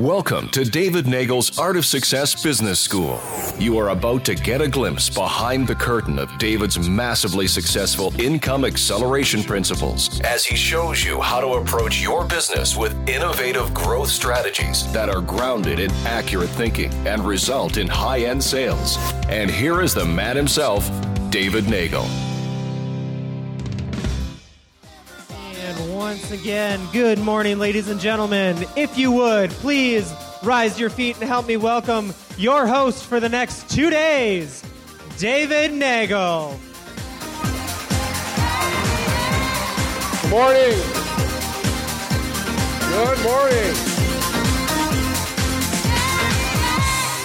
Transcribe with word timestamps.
Welcome 0.00 0.48
to 0.48 0.64
David 0.64 1.06
Neagle's 1.06 1.56
Art 1.56 1.76
of 1.76 1.86
Success 1.86 2.42
Business 2.42 2.80
School. 2.80 3.20
You 3.60 3.78
are 3.78 3.90
about 3.90 4.24
to 4.24 4.34
get 4.34 4.60
a 4.60 4.66
glimpse 4.66 5.08
behind 5.08 5.68
the 5.68 5.74
curtain 5.76 6.18
of 6.18 6.36
David's 6.36 6.88
massively 6.88 7.46
successful 7.46 8.12
income 8.20 8.64
acceleration 8.64 9.44
principles 9.44 10.20
as 10.22 10.44
he 10.44 10.56
shows 10.56 11.04
you 11.04 11.20
how 11.20 11.38
to 11.40 11.60
approach 11.60 12.02
your 12.02 12.24
business 12.24 12.76
with 12.76 12.92
innovative 13.08 13.72
growth 13.72 14.08
strategies 14.08 14.92
that 14.92 15.08
are 15.08 15.20
grounded 15.20 15.78
in 15.78 15.92
accurate 16.06 16.50
thinking 16.50 16.92
and 17.06 17.24
result 17.24 17.76
in 17.76 17.86
high 17.86 18.22
end 18.22 18.42
sales. 18.42 18.98
And 19.28 19.48
here 19.48 19.80
is 19.80 19.94
the 19.94 20.04
man 20.04 20.34
himself, 20.34 20.90
David 21.30 21.66
Neagle. 21.66 22.33
Once 26.14 26.30
again, 26.30 26.80
good 26.92 27.18
morning, 27.18 27.58
ladies 27.58 27.88
and 27.88 27.98
gentlemen. 27.98 28.56
If 28.76 28.96
you 28.96 29.10
would, 29.10 29.50
please 29.50 30.14
rise 30.44 30.74
to 30.74 30.80
your 30.80 30.88
feet 30.88 31.16
and 31.16 31.24
help 31.24 31.48
me 31.48 31.56
welcome 31.56 32.14
your 32.38 32.68
host 32.68 33.06
for 33.06 33.18
the 33.18 33.28
next 33.28 33.68
two 33.68 33.90
days, 33.90 34.62
David 35.18 35.72
Neagle. 35.72 36.56
Good 40.22 40.30
morning. 40.30 40.78
Good 42.92 43.20
morning. 43.24 43.74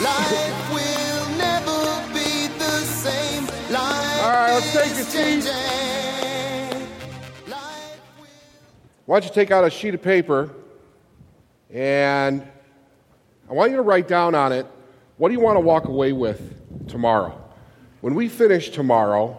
Life 0.02 0.74
will 0.74 1.30
never 1.38 2.08
be 2.12 2.48
the 2.58 2.80
same. 2.86 3.46
Life 3.72 4.24
All 4.24 4.32
right, 4.32 4.54
let's 4.56 4.74
take 4.74 4.92
a 4.94 5.00
is 5.00 5.44
seat. 5.44 5.79
Why 9.10 9.20
don't 9.20 9.28
you 9.28 9.34
take 9.34 9.50
out 9.50 9.66
a 9.66 9.72
sheet 9.72 9.96
of 9.96 10.04
paper 10.04 10.52
and 11.74 12.48
I 13.50 13.54
want 13.54 13.72
you 13.72 13.78
to 13.78 13.82
write 13.82 14.08
down 14.08 14.36
on 14.36 14.52
it 14.52 14.68
what 15.18 15.30
do 15.30 15.34
you 15.34 15.40
want 15.40 15.56
to 15.56 15.62
walk 15.62 15.86
away 15.86 16.14
with 16.14 16.88
tomorrow? 16.88 17.36
When 18.02 18.14
we 18.14 18.30
finish 18.30 18.70
tomorrow, 18.70 19.36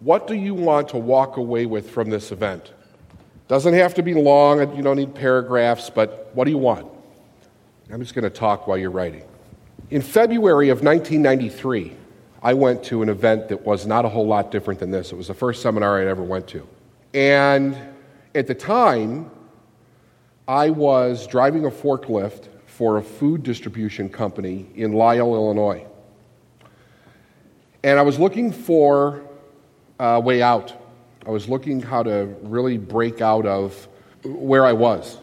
what 0.00 0.26
do 0.26 0.34
you 0.34 0.52
want 0.52 0.90
to 0.90 0.98
walk 0.98 1.38
away 1.38 1.64
with 1.64 1.88
from 1.88 2.10
this 2.10 2.30
event? 2.30 2.74
Doesn't 3.48 3.72
have 3.72 3.94
to 3.94 4.02
be 4.02 4.12
long, 4.12 4.76
you 4.76 4.82
don't 4.82 4.98
need 4.98 5.14
paragraphs, 5.14 5.88
but 5.88 6.30
what 6.34 6.44
do 6.44 6.50
you 6.50 6.58
want? 6.58 6.86
I'm 7.90 8.02
just 8.02 8.14
going 8.14 8.24
to 8.24 8.28
talk 8.28 8.66
while 8.66 8.76
you're 8.76 8.90
writing. 8.90 9.24
In 9.88 10.02
February 10.02 10.68
of 10.68 10.82
1993, 10.82 11.96
I 12.42 12.52
went 12.52 12.84
to 12.84 13.00
an 13.00 13.08
event 13.08 13.48
that 13.48 13.64
was 13.64 13.86
not 13.86 14.04
a 14.04 14.10
whole 14.10 14.26
lot 14.26 14.50
different 14.50 14.78
than 14.78 14.90
this. 14.90 15.10
It 15.10 15.16
was 15.16 15.28
the 15.28 15.34
first 15.34 15.62
seminar 15.62 16.02
I 16.02 16.06
ever 16.06 16.22
went 16.22 16.48
to. 16.48 16.68
And 17.14 17.95
at 18.36 18.46
the 18.46 18.54
time, 18.54 19.30
I 20.46 20.68
was 20.68 21.26
driving 21.26 21.64
a 21.64 21.70
forklift 21.70 22.48
for 22.66 22.98
a 22.98 23.02
food 23.02 23.42
distribution 23.42 24.10
company 24.10 24.66
in 24.74 24.92
Lisle, 24.92 25.34
Illinois. 25.34 25.86
And 27.82 27.98
I 27.98 28.02
was 28.02 28.18
looking 28.18 28.52
for 28.52 29.22
a 29.98 30.20
way 30.20 30.42
out. 30.42 30.74
I 31.26 31.30
was 31.30 31.48
looking 31.48 31.80
how 31.80 32.02
to 32.02 32.36
really 32.42 32.76
break 32.76 33.22
out 33.22 33.46
of 33.46 33.88
where 34.22 34.66
I 34.66 34.74
was. 34.74 35.16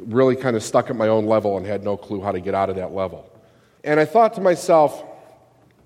Really 0.00 0.34
kind 0.34 0.56
of 0.56 0.64
stuck 0.64 0.90
at 0.90 0.96
my 0.96 1.06
own 1.06 1.26
level 1.26 1.56
and 1.56 1.64
had 1.64 1.84
no 1.84 1.96
clue 1.96 2.20
how 2.20 2.32
to 2.32 2.40
get 2.40 2.54
out 2.54 2.68
of 2.68 2.76
that 2.76 2.92
level. 2.92 3.30
And 3.84 4.00
I 4.00 4.04
thought 4.04 4.34
to 4.34 4.40
myself, 4.40 5.04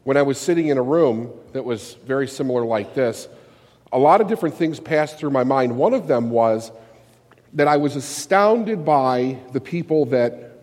when 0.04 0.16
I 0.16 0.22
was 0.22 0.38
sitting 0.38 0.68
in 0.68 0.78
a 0.78 0.82
room 0.82 1.30
that 1.52 1.62
was 1.62 1.98
very 2.06 2.26
similar 2.26 2.64
like 2.64 2.94
this, 2.94 3.28
a 3.92 3.98
lot 3.98 4.20
of 4.20 4.28
different 4.28 4.54
things 4.54 4.78
passed 4.78 5.18
through 5.18 5.30
my 5.30 5.44
mind. 5.44 5.76
One 5.76 5.94
of 5.94 6.06
them 6.06 6.30
was 6.30 6.70
that 7.54 7.66
I 7.66 7.76
was 7.76 7.96
astounded 7.96 8.84
by 8.84 9.38
the 9.52 9.60
people 9.60 10.06
that 10.06 10.62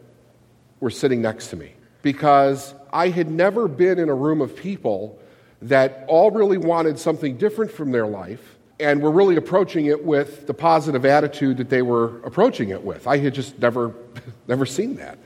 were 0.79 0.89
sitting 0.89 1.21
next 1.21 1.47
to 1.47 1.55
me 1.55 1.73
because 2.01 2.73
I 2.93 3.09
had 3.09 3.29
never 3.29 3.67
been 3.67 3.99
in 3.99 4.09
a 4.09 4.15
room 4.15 4.41
of 4.41 4.55
people 4.55 5.19
that 5.63 6.05
all 6.07 6.31
really 6.31 6.57
wanted 6.57 6.99
something 6.99 7.37
different 7.37 7.71
from 7.71 7.91
their 7.91 8.07
life 8.07 8.57
and 8.79 9.01
were 9.01 9.11
really 9.11 9.35
approaching 9.35 9.87
it 9.87 10.05
with 10.05 10.45
the 10.45 10.53
positive 10.53 11.03
attitude 11.05 11.57
that 11.57 11.69
they 11.69 11.81
were 11.81 12.19
approaching 12.21 12.69
it 12.69 12.83
with. 12.83 13.07
I 13.07 13.17
had 13.17 13.33
just 13.33 13.57
never 13.59 13.93
never 14.47 14.65
seen 14.65 14.95
that. 14.97 15.17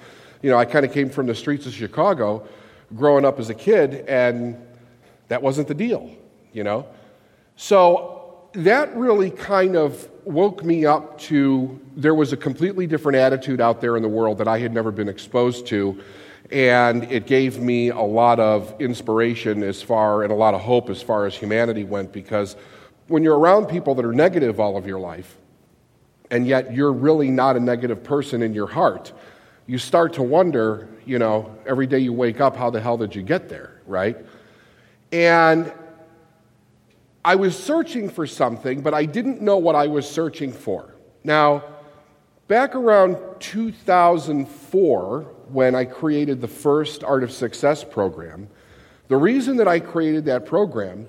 You 0.41 0.49
know, 0.49 0.57
I 0.57 0.65
kind 0.65 0.85
of 0.85 0.93
came 0.93 1.09
from 1.09 1.27
the 1.27 1.35
streets 1.35 1.65
of 1.67 1.73
Chicago 1.73 2.47
growing 2.95 3.25
up 3.25 3.39
as 3.39 3.49
a 3.49 3.53
kid 3.53 4.05
and 4.07 4.57
that 5.27 5.41
wasn't 5.43 5.67
the 5.67 5.75
deal, 5.75 6.09
you 6.51 6.63
know. 6.63 6.87
So 7.61 8.47
that 8.53 8.95
really 8.95 9.29
kind 9.29 9.75
of 9.75 10.09
woke 10.25 10.63
me 10.63 10.87
up 10.87 11.19
to 11.19 11.79
there 11.95 12.15
was 12.15 12.33
a 12.33 12.37
completely 12.37 12.87
different 12.87 13.19
attitude 13.19 13.61
out 13.61 13.81
there 13.81 13.97
in 13.97 14.01
the 14.01 14.09
world 14.09 14.39
that 14.39 14.47
I 14.47 14.57
had 14.57 14.73
never 14.73 14.89
been 14.89 15.07
exposed 15.07 15.67
to. 15.67 16.01
And 16.51 17.03
it 17.11 17.27
gave 17.27 17.59
me 17.59 17.89
a 17.89 18.01
lot 18.01 18.39
of 18.39 18.73
inspiration 18.81 19.61
as 19.61 19.79
far 19.79 20.23
and 20.23 20.31
a 20.31 20.35
lot 20.35 20.55
of 20.55 20.61
hope 20.61 20.89
as 20.89 21.03
far 21.03 21.27
as 21.27 21.35
humanity 21.35 21.83
went 21.83 22.11
because 22.11 22.55
when 23.09 23.21
you're 23.21 23.37
around 23.37 23.67
people 23.67 23.93
that 23.93 24.05
are 24.05 24.11
negative 24.11 24.59
all 24.59 24.75
of 24.75 24.87
your 24.87 24.99
life, 24.99 25.37
and 26.31 26.47
yet 26.47 26.73
you're 26.73 26.91
really 26.91 27.29
not 27.29 27.55
a 27.57 27.59
negative 27.59 28.03
person 28.03 28.41
in 28.41 28.55
your 28.55 28.67
heart, 28.67 29.13
you 29.67 29.77
start 29.77 30.13
to 30.13 30.23
wonder, 30.23 30.89
you 31.05 31.19
know, 31.19 31.55
every 31.67 31.85
day 31.85 31.99
you 31.99 32.11
wake 32.11 32.41
up, 32.41 32.57
how 32.57 32.71
the 32.71 32.81
hell 32.81 32.97
did 32.97 33.13
you 33.13 33.21
get 33.21 33.49
there, 33.49 33.81
right? 33.85 34.17
And 35.11 35.71
I 37.23 37.35
was 37.35 37.57
searching 37.57 38.09
for 38.09 38.25
something, 38.25 38.81
but 38.81 38.93
I 38.93 39.05
didn't 39.05 39.41
know 39.41 39.57
what 39.57 39.75
I 39.75 39.87
was 39.87 40.09
searching 40.09 40.51
for. 40.51 40.95
Now, 41.23 41.63
back 42.47 42.73
around 42.75 43.17
2004, 43.39 45.21
when 45.49 45.75
I 45.75 45.85
created 45.85 46.41
the 46.41 46.47
first 46.47 47.03
Art 47.03 47.23
of 47.23 47.31
Success 47.31 47.83
program, 47.83 48.47
the 49.07 49.17
reason 49.17 49.57
that 49.57 49.67
I 49.67 49.79
created 49.79 50.25
that 50.25 50.45
program 50.45 51.07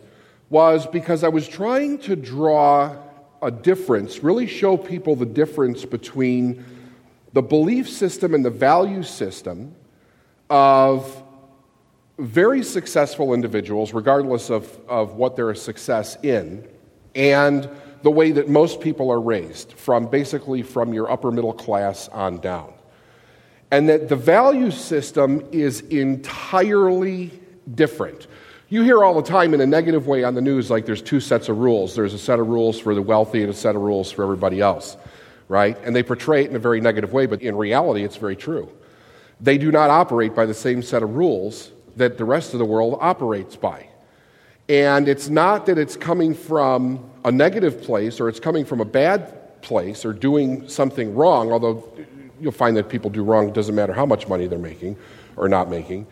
was 0.51 0.87
because 0.87 1.25
I 1.25 1.29
was 1.29 1.49
trying 1.49 1.99
to 2.01 2.15
draw 2.15 2.95
a 3.41 3.51
difference, 3.51 4.23
really 4.23 4.47
show 4.47 4.77
people 4.77 5.17
the 5.17 5.27
difference 5.27 5.85
between 5.85 6.65
the 7.33 7.43
belief 7.43 7.89
system 7.89 8.35
and 8.35 8.45
the 8.45 8.51
value 8.51 9.03
system 9.03 9.75
of 10.51 11.22
very 12.19 12.63
successful 12.63 13.35
individuals, 13.35 13.93
regardless 13.93 14.51
of, 14.51 14.79
of 14.89 15.15
what 15.15 15.37
they're 15.37 15.51
a 15.51 15.57
success 15.57 16.17
in, 16.23 16.67
and 17.15 17.69
the 18.03 18.11
way 18.11 18.33
that 18.33 18.49
most 18.49 18.81
people 18.81 19.11
are 19.11 19.21
raised, 19.21 19.73
from 19.73 20.07
basically 20.07 20.63
from 20.63 20.93
your 20.93 21.11
upper 21.11 21.31
middle 21.31 21.53
class 21.53 22.09
on 22.09 22.39
down. 22.39 22.73
And 23.71 23.89
that 23.89 24.09
the 24.09 24.17
value 24.17 24.71
system 24.71 25.47
is 25.53 25.81
entirely 25.83 27.31
different. 27.75 28.27
You 28.69 28.83
hear 28.83 29.05
all 29.05 29.15
the 29.15 29.29
time 29.29 29.55
in 29.55 29.61
a 29.61 29.67
negative 29.67 30.07
way 30.07 30.25
on 30.25 30.35
the 30.35 30.41
news, 30.41 30.71
like 30.71 30.85
there's 30.85 31.03
two 31.03 31.21
sets 31.21 31.49
of 31.49 31.59
rules. 31.59 31.95
There's 31.95 32.15
a 32.15 32.19
set 32.19 32.39
of 32.39 32.49
rules 32.49 32.79
for 32.79 32.95
the 32.95 33.03
wealthy 33.03 33.43
and 33.43 33.51
a 33.51 33.55
set 33.55 33.77
of 33.77 33.83
rules 33.83 34.11
for 34.11 34.23
everybody 34.23 34.61
else, 34.61 34.97
right? 35.49 35.79
And 35.85 35.95
they 35.95 36.03
portray 36.03 36.45
it 36.45 36.51
in 36.51 36.57
a 36.57 36.59
very 36.59 36.81
negative 36.81 37.13
way, 37.13 37.27
but 37.27 37.41
in 37.41 37.57
reality, 37.57 38.05
it's 38.05 38.17
very 38.17 38.37
true. 38.37 38.71
They 39.41 39.59
do 39.59 39.71
not 39.71 39.91
operate 39.91 40.35
by 40.35 40.47
the 40.47 40.55
same 40.55 40.83
set 40.83 41.03
of 41.03 41.17
rules 41.17 41.71
that 41.97 42.19
the 42.19 42.25
rest 42.25 42.53
of 42.53 42.59
the 42.59 42.65
world 42.65 42.99
operates 43.01 43.57
by. 43.57 43.89
And 44.69 45.09
it's 45.09 45.29
not 45.29 45.67
that 45.67 45.79
it's 45.79 45.97
coming 45.97 46.35
from 46.35 47.11
a 47.25 47.33
negative 47.33 47.83
place 47.83 48.21
or 48.21 48.29
it's 48.29 48.41
coming 48.41 48.65
from 48.65 48.81
a 48.81 48.85
bad 48.85 49.61
place 49.63 50.05
or 50.05 50.13
doing 50.13 50.69
something 50.69 51.15
wrong, 51.15 51.53
although 51.53 51.89
you'll 52.41 52.53
find 52.53 52.77
that 52.77 52.89
people 52.89 53.11
do 53.11 53.23
wrong, 53.23 53.49
it 53.49 53.55
doesn't 53.55 53.75
matter 53.75 53.93
how 53.93 54.07
much 54.07 54.29
money 54.29 54.47
they're 54.47 54.59
making 54.59 54.97
or 55.37 55.49
not 55.49 55.71
making. 55.71 56.07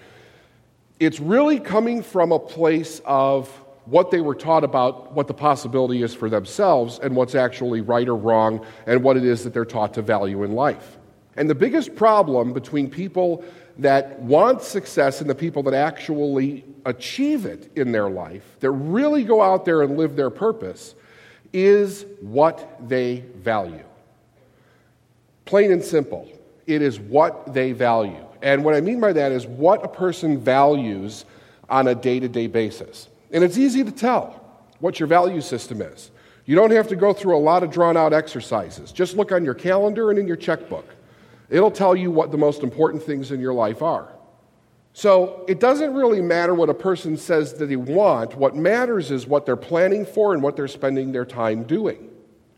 It's 0.98 1.20
really 1.20 1.58
coming 1.58 2.02
from 2.02 2.32
a 2.32 2.38
place 2.38 3.00
of 3.04 3.48
what 3.86 4.10
they 4.10 4.20
were 4.20 4.34
taught 4.34 4.62
about 4.62 5.12
what 5.12 5.26
the 5.26 5.34
possibility 5.34 6.02
is 6.02 6.14
for 6.14 6.28
themselves 6.28 6.98
and 7.02 7.16
what's 7.16 7.34
actually 7.34 7.80
right 7.80 8.08
or 8.08 8.16
wrong 8.16 8.64
and 8.86 9.02
what 9.02 9.16
it 9.16 9.24
is 9.24 9.42
that 9.44 9.52
they're 9.52 9.64
taught 9.64 9.94
to 9.94 10.02
value 10.02 10.44
in 10.44 10.52
life. 10.52 10.98
And 11.36 11.48
the 11.48 11.54
biggest 11.54 11.96
problem 11.96 12.52
between 12.52 12.90
people 12.90 13.44
that 13.80 14.20
want 14.20 14.62
success 14.62 15.20
and 15.20 15.28
the 15.28 15.34
people 15.34 15.62
that 15.64 15.74
actually 15.74 16.64
achieve 16.84 17.46
it 17.46 17.70
in 17.76 17.92
their 17.92 18.08
life, 18.08 18.56
that 18.60 18.70
really 18.70 19.24
go 19.24 19.42
out 19.42 19.64
there 19.64 19.82
and 19.82 19.96
live 19.96 20.16
their 20.16 20.30
purpose, 20.30 20.94
is 21.52 22.04
what 22.20 22.88
they 22.88 23.24
value. 23.36 23.82
Plain 25.44 25.72
and 25.72 25.82
simple. 25.82 26.28
It 26.66 26.82
is 26.82 27.00
what 27.00 27.52
they 27.52 27.72
value. 27.72 28.24
And 28.42 28.64
what 28.64 28.74
I 28.74 28.80
mean 28.80 29.00
by 29.00 29.12
that 29.14 29.32
is 29.32 29.46
what 29.46 29.84
a 29.84 29.88
person 29.88 30.38
values 30.38 31.24
on 31.68 31.88
a 31.88 31.94
day 31.94 32.20
to 32.20 32.28
day 32.28 32.46
basis. 32.46 33.08
And 33.32 33.42
it's 33.42 33.58
easy 33.58 33.82
to 33.82 33.90
tell 33.90 34.40
what 34.80 35.00
your 35.00 35.06
value 35.06 35.40
system 35.40 35.82
is. 35.82 36.10
You 36.46 36.56
don't 36.56 36.70
have 36.70 36.88
to 36.88 36.96
go 36.96 37.12
through 37.12 37.36
a 37.36 37.38
lot 37.38 37.62
of 37.62 37.70
drawn 37.70 37.96
out 37.96 38.12
exercises. 38.12 38.92
Just 38.92 39.16
look 39.16 39.32
on 39.32 39.44
your 39.44 39.54
calendar 39.54 40.10
and 40.10 40.18
in 40.18 40.26
your 40.26 40.36
checkbook. 40.36 40.86
It'll 41.50 41.70
tell 41.70 41.96
you 41.96 42.10
what 42.10 42.30
the 42.30 42.38
most 42.38 42.62
important 42.62 43.02
things 43.02 43.32
in 43.32 43.40
your 43.40 43.52
life 43.52 43.82
are. 43.82 44.08
So 44.92 45.44
it 45.48 45.60
doesn't 45.60 45.94
really 45.94 46.20
matter 46.20 46.54
what 46.54 46.68
a 46.68 46.74
person 46.74 47.16
says 47.16 47.54
that 47.54 47.66
they 47.66 47.76
want. 47.76 48.36
What 48.36 48.56
matters 48.56 49.10
is 49.10 49.26
what 49.26 49.46
they're 49.46 49.56
planning 49.56 50.04
for 50.06 50.32
and 50.32 50.42
what 50.42 50.56
they're 50.56 50.68
spending 50.68 51.12
their 51.12 51.24
time 51.24 51.64
doing. 51.64 52.08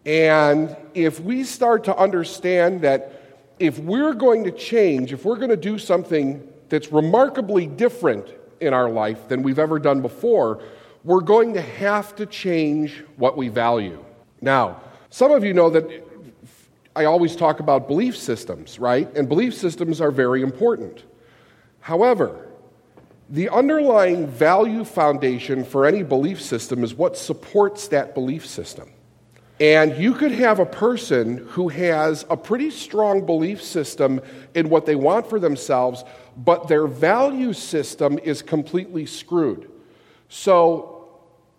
And 0.05 0.77
if 0.95 1.21
we 1.21 1.45
start 1.45 1.85
to 1.85 1.97
understand 1.97 2.83
that 2.83 3.21
if 3.59 3.79
we're 3.79 4.15
going 4.15 4.45
to 4.45 4.51
change, 4.51 5.13
if 5.13 5.25
we're 5.25 5.37
going 5.37 5.51
to 5.51 5.57
do 5.57 5.79
something 5.79 6.47
that's 6.69 6.91
remarkably 6.91 7.67
different 7.67 8.27
in 8.61 8.73
our 8.73 8.91
life 8.91 9.29
than 9.29 9.43
we've 9.43 9.59
ever 9.59 9.79
done 9.79 10.01
before, 10.01 10.63
we're 11.05 11.21
going 11.21 11.55
to 11.55 11.61
have 11.61 12.17
to 12.17 12.27
change 12.27 13.05
what 13.17 13.37
we 13.37 13.49
value. 13.49 14.03
Now, 14.41 14.81
some 15.11 15.31
of 15.31 15.45
you 15.45 15.53
know 15.53 15.71
that 15.71 16.12
I 16.95 17.07
always 17.07 17.37
talk 17.37 17.61
about 17.61 17.89
belief 17.89 18.17
systems, 18.17 18.79
right? 18.79 19.15
And 19.17 19.29
belief 19.29 19.55
systems 19.55 20.01
are 20.01 20.11
very 20.11 20.43
important. 20.43 21.05
However, 21.81 22.49
the 23.31 23.49
underlying 23.49 24.27
value 24.27 24.85
foundation 24.85 25.65
for 25.65 25.87
any 25.87 26.03
belief 26.03 26.41
system 26.41 26.85
is 26.85 26.95
what 26.95 27.17
supports 27.17 27.89
that 27.89 28.15
belief 28.15 28.47
system. 28.47 28.91
And 29.59 29.97
you 29.97 30.13
could 30.13 30.33
have 30.33 30.59
a 30.59 30.67
person 30.67 31.39
who 31.49 31.69
has 31.69 32.27
a 32.29 32.37
pretty 32.37 32.71
strong 32.71 33.25
belief 33.25 33.63
system 33.63 34.21
in 34.55 34.69
what 34.69 34.87
they 34.87 34.97
want 34.97 35.31
for 35.31 35.39
themselves, 35.39 36.05
but 36.37 36.69
their 36.69 36.87
value 36.87 37.53
system 37.53 38.19
is 38.19 38.43
completely 38.43 39.07
screwed. 39.07 39.71
So 40.29 41.09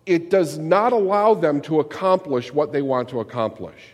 it 0.06 0.30
does 0.30 0.58
not 0.58 0.92
allow 0.92 1.34
them 1.34 1.60
to 1.62 1.80
accomplish 1.80 2.52
what 2.52 2.72
they 2.72 2.82
want 2.82 3.08
to 3.08 3.20
accomplish. 3.20 3.93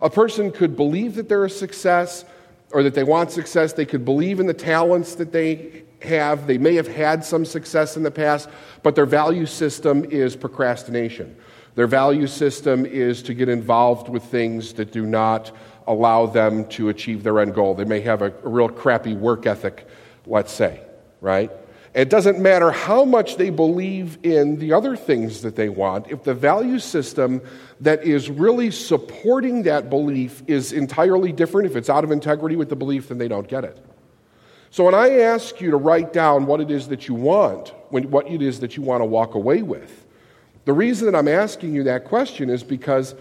A 0.00 0.10
person 0.10 0.50
could 0.50 0.76
believe 0.76 1.14
that 1.16 1.28
they're 1.28 1.44
a 1.44 1.50
success 1.50 2.24
or 2.72 2.82
that 2.82 2.94
they 2.94 3.04
want 3.04 3.30
success. 3.30 3.72
They 3.72 3.86
could 3.86 4.04
believe 4.04 4.40
in 4.40 4.46
the 4.46 4.54
talents 4.54 5.14
that 5.16 5.32
they 5.32 5.84
have. 6.02 6.46
They 6.46 6.58
may 6.58 6.74
have 6.74 6.88
had 6.88 7.24
some 7.24 7.44
success 7.44 7.96
in 7.96 8.02
the 8.02 8.10
past, 8.10 8.48
but 8.82 8.94
their 8.94 9.06
value 9.06 9.46
system 9.46 10.04
is 10.04 10.36
procrastination. 10.36 11.36
Their 11.74 11.86
value 11.86 12.26
system 12.26 12.86
is 12.86 13.22
to 13.22 13.34
get 13.34 13.48
involved 13.48 14.08
with 14.08 14.24
things 14.24 14.72
that 14.74 14.92
do 14.92 15.06
not 15.06 15.52
allow 15.86 16.26
them 16.26 16.66
to 16.68 16.90
achieve 16.90 17.22
their 17.22 17.40
end 17.40 17.54
goal. 17.54 17.74
They 17.74 17.84
may 17.84 18.00
have 18.00 18.22
a, 18.22 18.32
a 18.44 18.48
real 18.48 18.68
crappy 18.68 19.14
work 19.14 19.46
ethic, 19.46 19.86
let's 20.26 20.52
say, 20.52 20.80
right? 21.20 21.50
It 21.94 22.10
doesn't 22.10 22.38
matter 22.38 22.70
how 22.70 23.04
much 23.04 23.36
they 23.36 23.50
believe 23.50 24.18
in 24.22 24.58
the 24.58 24.72
other 24.72 24.94
things 24.94 25.42
that 25.42 25.56
they 25.56 25.68
want, 25.68 26.10
if 26.10 26.22
the 26.22 26.34
value 26.34 26.78
system 26.78 27.40
that 27.80 28.04
is 28.04 28.30
really 28.30 28.70
supporting 28.70 29.62
that 29.62 29.88
belief 29.88 30.42
is 30.46 30.72
entirely 30.72 31.32
different, 31.32 31.66
if 31.66 31.76
it's 31.76 31.88
out 31.88 32.04
of 32.04 32.10
integrity 32.10 32.56
with 32.56 32.68
the 32.68 32.76
belief, 32.76 33.08
then 33.08 33.18
they 33.18 33.28
don't 33.28 33.48
get 33.48 33.64
it. 33.64 33.84
So 34.70 34.84
when 34.84 34.94
I 34.94 35.20
ask 35.20 35.60
you 35.62 35.70
to 35.70 35.78
write 35.78 36.12
down 36.12 36.44
what 36.44 36.60
it 36.60 36.70
is 36.70 36.88
that 36.88 37.08
you 37.08 37.14
want, 37.14 37.72
what 37.90 38.30
it 38.30 38.42
is 38.42 38.60
that 38.60 38.76
you 38.76 38.82
want 38.82 39.00
to 39.00 39.06
walk 39.06 39.34
away 39.34 39.62
with, 39.62 40.04
the 40.66 40.74
reason 40.74 41.10
that 41.10 41.18
I'm 41.18 41.28
asking 41.28 41.74
you 41.74 41.84
that 41.84 42.04
question 42.04 42.50
is 42.50 42.62
because 42.62 43.14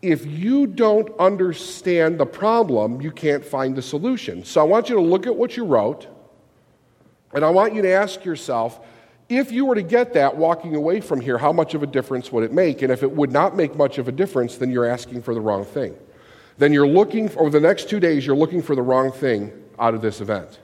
if 0.00 0.24
you 0.24 0.66
don't 0.66 1.10
understand 1.18 2.18
the 2.18 2.24
problem, 2.24 3.02
you 3.02 3.10
can't 3.10 3.44
find 3.44 3.76
the 3.76 3.82
solution. 3.82 4.44
So 4.44 4.62
I 4.62 4.64
want 4.64 4.88
you 4.88 4.94
to 4.94 5.02
look 5.02 5.26
at 5.26 5.36
what 5.36 5.58
you 5.58 5.66
wrote, 5.66 6.06
and 7.32 7.44
I 7.44 7.50
want 7.50 7.74
you 7.74 7.82
to 7.82 7.90
ask 7.90 8.24
yourself 8.24 8.80
if 9.28 9.52
you 9.52 9.66
were 9.66 9.74
to 9.74 9.82
get 9.82 10.14
that 10.14 10.36
walking 10.36 10.74
away 10.74 11.00
from 11.00 11.20
here, 11.20 11.36
how 11.36 11.52
much 11.52 11.74
of 11.74 11.82
a 11.82 11.86
difference 11.86 12.32
would 12.32 12.44
it 12.44 12.52
make? 12.52 12.80
And 12.80 12.90
if 12.90 13.02
it 13.02 13.12
would 13.12 13.30
not 13.30 13.54
make 13.54 13.76
much 13.76 13.98
of 13.98 14.08
a 14.08 14.12
difference, 14.12 14.56
then 14.56 14.70
you're 14.70 14.86
asking 14.86 15.20
for 15.20 15.34
the 15.34 15.40
wrong 15.40 15.66
thing. 15.66 15.94
Then 16.56 16.72
you're 16.72 16.88
looking, 16.88 17.30
over 17.36 17.50
the 17.50 17.60
next 17.60 17.90
two 17.90 18.00
days, 18.00 18.26
you're 18.26 18.34
looking 18.34 18.62
for 18.62 18.74
the 18.74 18.80
wrong 18.80 19.12
thing 19.12 19.52
out 19.78 19.94
of 19.94 20.00
this 20.00 20.22
event 20.22 20.58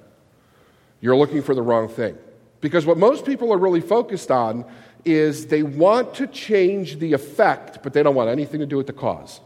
you're 1.04 1.14
looking 1.14 1.42
for 1.42 1.54
the 1.54 1.60
wrong 1.60 1.86
thing. 1.86 2.16
Because 2.62 2.86
what 2.86 2.96
most 2.96 3.26
people 3.26 3.52
are 3.52 3.58
really 3.58 3.82
focused 3.82 4.30
on 4.30 4.64
is 5.04 5.48
they 5.48 5.62
want 5.62 6.14
to 6.14 6.26
change 6.26 6.98
the 6.98 7.12
effect, 7.12 7.82
but 7.82 7.92
they 7.92 8.02
don't 8.02 8.14
want 8.14 8.30
anything 8.30 8.60
to 8.60 8.64
do 8.64 8.78
with 8.78 8.86
the 8.86 8.94
cause. 8.94 9.42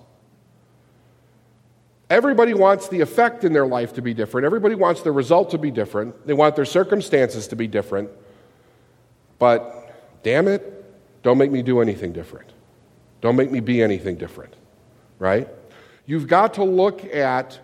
Everybody 2.10 2.54
wants 2.54 2.88
the 2.88 3.00
effect 3.00 3.44
in 3.44 3.52
their 3.52 3.66
life 3.66 3.92
to 3.94 4.02
be 4.02 4.14
different. 4.14 4.46
Everybody 4.46 4.74
wants 4.74 5.02
the 5.02 5.12
result 5.12 5.50
to 5.50 5.58
be 5.58 5.70
different. 5.70 6.26
They 6.26 6.32
want 6.32 6.56
their 6.56 6.64
circumstances 6.64 7.48
to 7.48 7.56
be 7.56 7.66
different. 7.66 8.10
But 9.38 10.22
damn 10.22 10.48
it, 10.48 10.74
don't 11.22 11.36
make 11.36 11.50
me 11.50 11.62
do 11.62 11.80
anything 11.80 12.12
different. 12.12 12.50
Don't 13.20 13.36
make 13.36 13.50
me 13.50 13.60
be 13.60 13.82
anything 13.82 14.16
different. 14.16 14.54
Right? 15.18 15.48
You've 16.06 16.26
got 16.26 16.54
to 16.54 16.64
look 16.64 17.04
at 17.14 17.58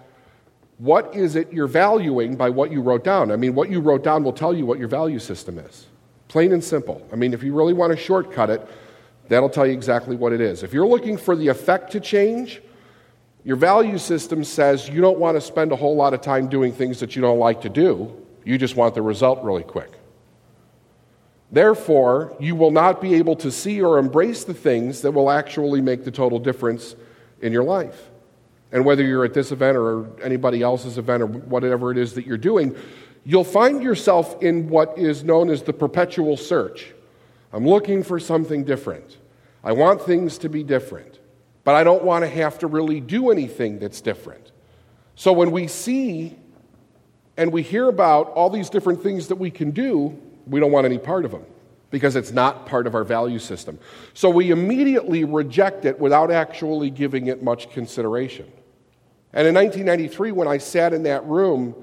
what 0.78 1.14
is 1.14 1.36
it 1.36 1.52
you're 1.52 1.66
valuing 1.66 2.36
by 2.36 2.50
what 2.50 2.70
you 2.70 2.82
wrote 2.82 3.04
down? 3.04 3.30
I 3.30 3.36
mean, 3.36 3.54
what 3.54 3.70
you 3.70 3.80
wrote 3.80 4.02
down 4.02 4.24
will 4.24 4.32
tell 4.32 4.52
you 4.52 4.66
what 4.66 4.78
your 4.78 4.88
value 4.88 5.18
system 5.18 5.58
is. 5.58 5.86
Plain 6.28 6.52
and 6.52 6.62
simple. 6.62 7.06
I 7.12 7.16
mean, 7.16 7.32
if 7.32 7.42
you 7.42 7.54
really 7.54 7.72
want 7.72 7.92
to 7.92 7.96
shortcut 7.96 8.50
it, 8.50 8.66
that'll 9.28 9.48
tell 9.48 9.66
you 9.66 9.72
exactly 9.72 10.16
what 10.16 10.32
it 10.32 10.40
is. 10.40 10.62
If 10.62 10.74
you're 10.74 10.86
looking 10.86 11.16
for 11.16 11.36
the 11.36 11.48
effect 11.48 11.92
to 11.92 12.00
change, 12.00 12.60
your 13.44 13.56
value 13.56 13.98
system 13.98 14.42
says 14.42 14.88
you 14.88 15.00
don't 15.00 15.18
want 15.18 15.36
to 15.36 15.40
spend 15.40 15.70
a 15.70 15.76
whole 15.76 15.94
lot 15.94 16.14
of 16.14 16.22
time 16.22 16.48
doing 16.48 16.72
things 16.72 17.00
that 17.00 17.14
you 17.14 17.22
don't 17.22 17.38
like 17.38 17.60
to 17.60 17.68
do. 17.68 18.10
You 18.44 18.58
just 18.58 18.74
want 18.74 18.94
the 18.94 19.02
result 19.02 19.42
really 19.44 19.62
quick. 19.62 19.92
Therefore, 21.52 22.34
you 22.40 22.56
will 22.56 22.70
not 22.70 23.00
be 23.00 23.14
able 23.14 23.36
to 23.36 23.50
see 23.50 23.80
or 23.80 23.98
embrace 23.98 24.44
the 24.44 24.54
things 24.54 25.02
that 25.02 25.12
will 25.12 25.30
actually 25.30 25.80
make 25.80 26.04
the 26.04 26.10
total 26.10 26.38
difference 26.38 26.96
in 27.40 27.52
your 27.52 27.62
life. 27.62 28.10
And 28.72 28.84
whether 28.84 29.04
you're 29.04 29.24
at 29.24 29.34
this 29.34 29.52
event 29.52 29.76
or 29.76 30.08
anybody 30.20 30.62
else's 30.62 30.98
event 30.98 31.22
or 31.22 31.26
whatever 31.26 31.92
it 31.92 31.98
is 31.98 32.14
that 32.14 32.26
you're 32.26 32.36
doing, 32.38 32.74
you'll 33.24 33.44
find 33.44 33.82
yourself 33.82 34.42
in 34.42 34.68
what 34.68 34.98
is 34.98 35.22
known 35.22 35.48
as 35.48 35.62
the 35.62 35.72
perpetual 35.72 36.36
search. 36.36 36.92
I'm 37.52 37.66
looking 37.66 38.02
for 38.02 38.18
something 38.18 38.64
different. 38.64 39.18
I 39.62 39.72
want 39.72 40.02
things 40.02 40.38
to 40.38 40.48
be 40.48 40.64
different, 40.64 41.20
but 41.64 41.74
I 41.74 41.82
don't 41.82 42.04
want 42.04 42.24
to 42.24 42.28
have 42.28 42.58
to 42.60 42.66
really 42.66 43.00
do 43.00 43.30
anything 43.30 43.78
that's 43.78 44.00
different. 44.00 44.52
So 45.16 45.32
when 45.32 45.50
we 45.50 45.66
see 45.66 46.36
and 47.36 47.52
we 47.52 47.62
hear 47.62 47.88
about 47.88 48.28
all 48.30 48.50
these 48.50 48.70
different 48.70 49.02
things 49.02 49.28
that 49.28 49.36
we 49.36 49.50
can 49.50 49.70
do, 49.70 50.16
we 50.46 50.60
don't 50.60 50.70
want 50.70 50.84
any 50.84 50.98
part 50.98 51.24
of 51.24 51.30
them 51.30 51.44
because 51.90 52.16
it's 52.16 52.32
not 52.32 52.66
part 52.66 52.86
of 52.86 52.94
our 52.94 53.04
value 53.04 53.38
system. 53.38 53.78
So 54.14 54.28
we 54.28 54.50
immediately 54.50 55.24
reject 55.24 55.84
it 55.84 55.98
without 55.98 56.30
actually 56.30 56.90
giving 56.90 57.28
it 57.28 57.42
much 57.42 57.70
consideration. 57.70 58.50
And 59.32 59.46
in 59.46 59.54
1993, 59.54 60.32
when 60.32 60.48
I 60.48 60.58
sat 60.58 60.92
in 60.92 61.04
that 61.04 61.24
room, 61.24 61.74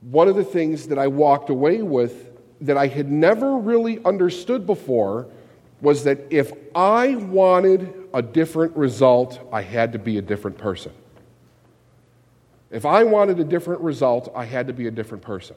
one 0.00 0.28
of 0.28 0.36
the 0.36 0.44
things 0.44 0.88
that 0.88 0.98
I 0.98 1.06
walked 1.06 1.50
away 1.50 1.82
with 1.82 2.30
that 2.62 2.76
I 2.76 2.88
had 2.88 3.10
never 3.10 3.56
really 3.56 4.04
understood 4.04 4.66
before 4.66 5.28
was 5.82 6.04
that 6.04 6.18
if 6.30 6.52
I 6.74 7.16
wanted 7.16 7.92
a 8.14 8.22
different 8.22 8.74
result, 8.76 9.46
I 9.52 9.60
had 9.60 9.92
to 9.92 9.98
be 9.98 10.16
a 10.16 10.22
different 10.22 10.56
person. 10.56 10.92
If 12.70 12.86
I 12.86 13.04
wanted 13.04 13.38
a 13.40 13.44
different 13.44 13.82
result, 13.82 14.32
I 14.34 14.44
had 14.44 14.68
to 14.68 14.72
be 14.72 14.86
a 14.86 14.90
different 14.90 15.22
person. 15.22 15.56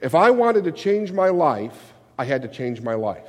If 0.00 0.14
I 0.14 0.30
wanted 0.30 0.64
to 0.64 0.72
change 0.72 1.12
my 1.12 1.28
life, 1.28 1.92
I 2.18 2.24
had 2.24 2.40
to 2.42 2.48
change 2.48 2.80
my 2.80 2.94
life. 2.94 3.26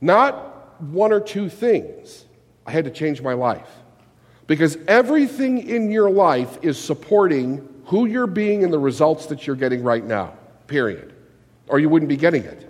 Not 0.00 0.82
one 0.82 1.12
or 1.12 1.20
two 1.20 1.48
things, 1.48 2.26
I 2.66 2.72
had 2.72 2.84
to 2.84 2.90
change 2.90 3.22
my 3.22 3.32
life. 3.32 3.70
Because 4.46 4.76
everything 4.88 5.68
in 5.68 5.90
your 5.90 6.10
life 6.10 6.58
is 6.62 6.78
supporting 6.78 7.66
who 7.86 8.06
you're 8.06 8.26
being 8.26 8.64
and 8.64 8.72
the 8.72 8.78
results 8.78 9.26
that 9.26 9.46
you're 9.46 9.56
getting 9.56 9.82
right 9.82 10.04
now, 10.04 10.34
period. 10.66 11.14
Or 11.68 11.78
you 11.78 11.88
wouldn't 11.88 12.08
be 12.08 12.16
getting 12.16 12.44
it. 12.44 12.68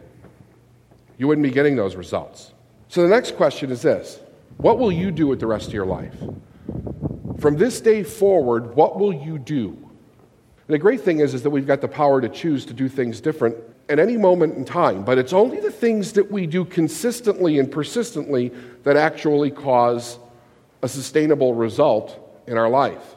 You 1.18 1.28
wouldn't 1.28 1.46
be 1.46 1.50
getting 1.50 1.76
those 1.76 1.96
results. 1.96 2.52
So 2.88 3.02
the 3.02 3.08
next 3.08 3.37
question 3.37 3.70
is 3.70 3.82
this 3.82 4.20
What 4.58 4.78
will 4.78 4.92
you 4.92 5.11
do 5.11 5.26
with 5.26 5.40
the 5.40 5.46
rest 5.46 5.68
of 5.68 5.75
your 5.75 5.87
life? 5.87 6.14
From 7.38 7.56
this 7.56 7.80
day 7.80 8.02
forward, 8.02 8.75
what 8.75 8.99
will 8.99 9.12
you 9.12 9.38
do? 9.38 9.68
And 9.68 10.75
the 10.75 10.78
great 10.78 11.02
thing 11.02 11.20
is, 11.20 11.35
is 11.35 11.42
that 11.42 11.50
we've 11.50 11.66
got 11.66 11.80
the 11.80 11.88
power 11.88 12.20
to 12.20 12.28
choose 12.28 12.64
to 12.66 12.73
do 12.73 12.88
things 12.88 13.20
different 13.20 13.56
at 13.88 14.00
any 14.00 14.16
moment 14.16 14.56
in 14.56 14.64
time, 14.64 15.04
but 15.04 15.16
it's 15.16 15.32
only 15.32 15.61
the 15.61 15.70
things 15.70 16.12
that 16.14 16.30
we 16.30 16.46
do 16.46 16.64
consistently 16.64 17.58
and 17.58 17.70
persistently 17.70 18.50
that 18.82 18.96
actually 18.96 19.50
cause 19.50 20.18
a 20.82 20.88
sustainable 20.88 21.54
result 21.54 22.18
in 22.49 22.58
our 22.58 22.68
life. 22.68 23.16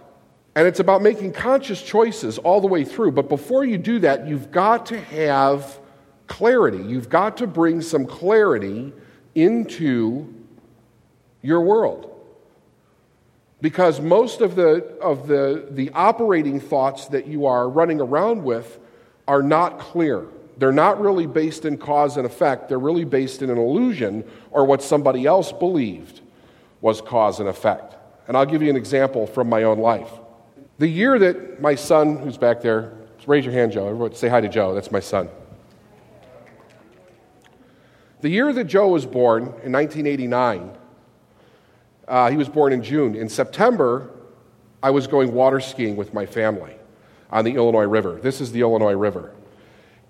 And 0.55 0.67
it's 0.67 0.79
about 0.79 1.01
making 1.01 1.33
conscious 1.33 1.81
choices 1.81 2.37
all 2.37 2.61
the 2.61 2.67
way 2.67 2.83
through. 2.83 3.13
But 3.13 3.29
before 3.29 3.63
you 3.63 3.77
do 3.77 3.99
that, 3.99 4.27
you've 4.27 4.51
got 4.51 4.87
to 4.87 4.99
have 4.99 5.79
clarity. 6.29 6.81
You've 6.81 7.09
got 7.09 7.35
to 7.37 7.47
bring 7.47 7.81
some 7.81 8.05
clarity 8.05 8.93
into 9.35 10.33
your 11.41 11.61
world. 11.61 12.05
Because 13.61 13.99
most 13.99 14.39
of 14.39 14.55
the, 14.55 14.85
of 15.01 15.27
the, 15.27 15.67
the 15.71 15.89
operating 15.89 16.61
thoughts 16.61 17.07
that 17.07 17.27
you 17.27 17.45
are 17.45 17.67
running 17.67 17.99
around 17.99 18.43
with 18.43 18.79
are 19.27 19.43
not 19.43 19.79
clear. 19.79 20.27
They're 20.57 20.71
not 20.71 21.01
really 21.01 21.27
based 21.27 21.65
in 21.65 21.77
cause 21.77 22.15
and 22.15 22.25
effect, 22.25 22.69
they're 22.69 22.79
really 22.79 23.05
based 23.05 23.41
in 23.41 23.49
an 23.49 23.57
illusion 23.57 24.23
or 24.51 24.65
what 24.65 24.81
somebody 24.81 25.25
else 25.25 25.51
believed 25.51 26.21
was 26.79 27.01
cause 27.01 27.39
and 27.39 27.49
effect. 27.49 27.95
And 28.27 28.37
I'll 28.37 28.45
give 28.45 28.61
you 28.61 28.69
an 28.69 28.77
example 28.77 29.27
from 29.27 29.49
my 29.49 29.63
own 29.63 29.79
life. 29.79 30.11
The 30.77 30.87
year 30.87 31.19
that 31.19 31.61
my 31.61 31.75
son, 31.75 32.17
who's 32.17 32.37
back 32.37 32.61
there, 32.61 32.93
raise 33.25 33.43
your 33.43 33.53
hand, 33.53 33.73
Joe. 33.73 33.87
Everyone 33.87 34.13
say 34.13 34.29
hi 34.29 34.39
to 34.39 34.47
Joe. 34.47 34.73
That's 34.73 34.91
my 34.91 35.01
son. 35.01 35.29
The 38.21 38.29
year 38.29 38.51
that 38.51 38.65
Joe 38.65 38.89
was 38.89 39.05
born, 39.05 39.43
in 39.63 39.71
1989, 39.71 40.71
uh, 42.07 42.29
he 42.29 42.35
was 42.35 42.49
born 42.49 42.73
in 42.73 42.83
June. 42.83 43.15
In 43.15 43.29
September, 43.29 44.09
I 44.83 44.89
was 44.89 45.07
going 45.07 45.33
water 45.33 45.61
skiing 45.61 45.95
with 45.95 46.13
my 46.13 46.25
family 46.25 46.75
on 47.31 47.45
the 47.45 47.55
Illinois 47.55 47.85
River. 47.85 48.19
This 48.21 48.41
is 48.41 48.51
the 48.51 48.61
Illinois 48.61 48.95
River. 48.95 49.33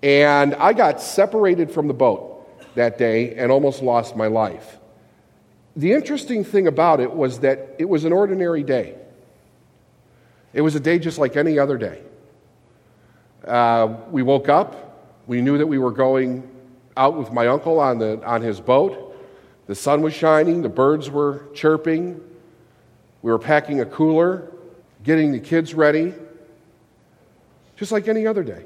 And 0.02 0.54
I 0.54 0.72
got 0.72 1.00
separated 1.00 1.70
from 1.70 1.86
the 1.86 1.94
boat 1.94 2.36
that 2.74 2.98
day 2.98 3.34
and 3.34 3.52
almost 3.52 3.82
lost 3.82 4.16
my 4.16 4.26
life. 4.26 4.78
The 5.76 5.92
interesting 5.92 6.42
thing 6.42 6.66
about 6.66 7.00
it 7.00 7.12
was 7.12 7.40
that 7.40 7.76
it 7.78 7.88
was 7.88 8.04
an 8.04 8.12
ordinary 8.12 8.64
day. 8.64 8.96
It 10.52 10.62
was 10.62 10.74
a 10.74 10.80
day 10.80 10.98
just 10.98 11.18
like 11.18 11.36
any 11.36 11.58
other 11.60 11.78
day. 11.78 12.02
Uh, 13.46 13.94
we 14.10 14.22
woke 14.22 14.48
up. 14.48 15.22
We 15.28 15.42
knew 15.42 15.58
that 15.58 15.66
we 15.66 15.78
were 15.78 15.92
going 15.92 16.48
out 16.96 17.16
with 17.16 17.32
my 17.32 17.46
uncle 17.46 17.80
on, 17.80 17.98
the, 17.98 18.22
on 18.24 18.42
his 18.42 18.60
boat. 18.60 19.16
The 19.66 19.74
sun 19.74 20.02
was 20.02 20.14
shining, 20.14 20.62
the 20.62 20.68
birds 20.68 21.10
were 21.10 21.46
chirping. 21.54 22.20
We 23.22 23.30
were 23.30 23.38
packing 23.38 23.80
a 23.80 23.86
cooler, 23.86 24.50
getting 25.04 25.32
the 25.32 25.40
kids 25.40 25.74
ready, 25.74 26.14
just 27.76 27.92
like 27.92 28.08
any 28.08 28.26
other 28.26 28.42
day. 28.42 28.64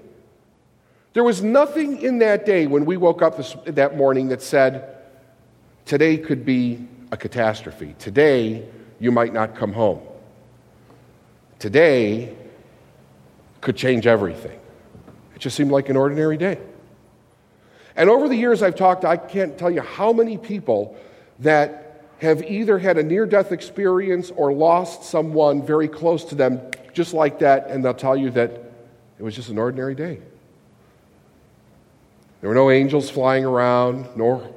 There 1.12 1.24
was 1.24 1.42
nothing 1.42 2.02
in 2.02 2.18
that 2.18 2.44
day 2.46 2.66
when 2.66 2.84
we 2.84 2.96
woke 2.96 3.22
up 3.22 3.36
this, 3.36 3.56
that 3.66 3.96
morning 3.96 4.28
that 4.28 4.42
said, 4.42 4.96
today 5.84 6.16
could 6.16 6.44
be 6.44 6.86
a 7.12 7.16
catastrophe. 7.16 7.94
Today, 7.98 8.66
you 8.98 9.12
might 9.12 9.32
not 9.32 9.54
come 9.54 9.72
home. 9.72 10.00
Today 11.58 12.36
could 13.60 13.76
change 13.76 14.06
everything. 14.06 14.58
It 15.34 15.40
just 15.40 15.56
seemed 15.56 15.70
like 15.70 15.88
an 15.88 15.96
ordinary 15.96 16.36
day. 16.36 16.58
And 17.96 18.10
over 18.10 18.28
the 18.28 18.36
years 18.36 18.62
I've 18.62 18.74
talked, 18.74 19.04
I 19.04 19.16
can't 19.16 19.56
tell 19.56 19.70
you 19.70 19.80
how 19.80 20.12
many 20.12 20.36
people 20.36 20.96
that 21.40 22.08
have 22.18 22.42
either 22.42 22.78
had 22.78 22.98
a 22.98 23.02
near 23.02 23.26
death 23.26 23.52
experience 23.52 24.30
or 24.30 24.52
lost 24.52 25.04
someone 25.04 25.64
very 25.64 25.88
close 25.88 26.24
to 26.26 26.34
them 26.34 26.60
just 26.92 27.12
like 27.12 27.40
that, 27.40 27.68
and 27.68 27.84
they'll 27.84 27.92
tell 27.92 28.16
you 28.16 28.30
that 28.30 28.50
it 29.18 29.22
was 29.22 29.34
just 29.34 29.48
an 29.48 29.58
ordinary 29.58 29.94
day. 29.94 30.20
There 32.40 32.48
were 32.48 32.54
no 32.54 32.70
angels 32.70 33.10
flying 33.10 33.44
around, 33.44 34.08
nor 34.16 34.48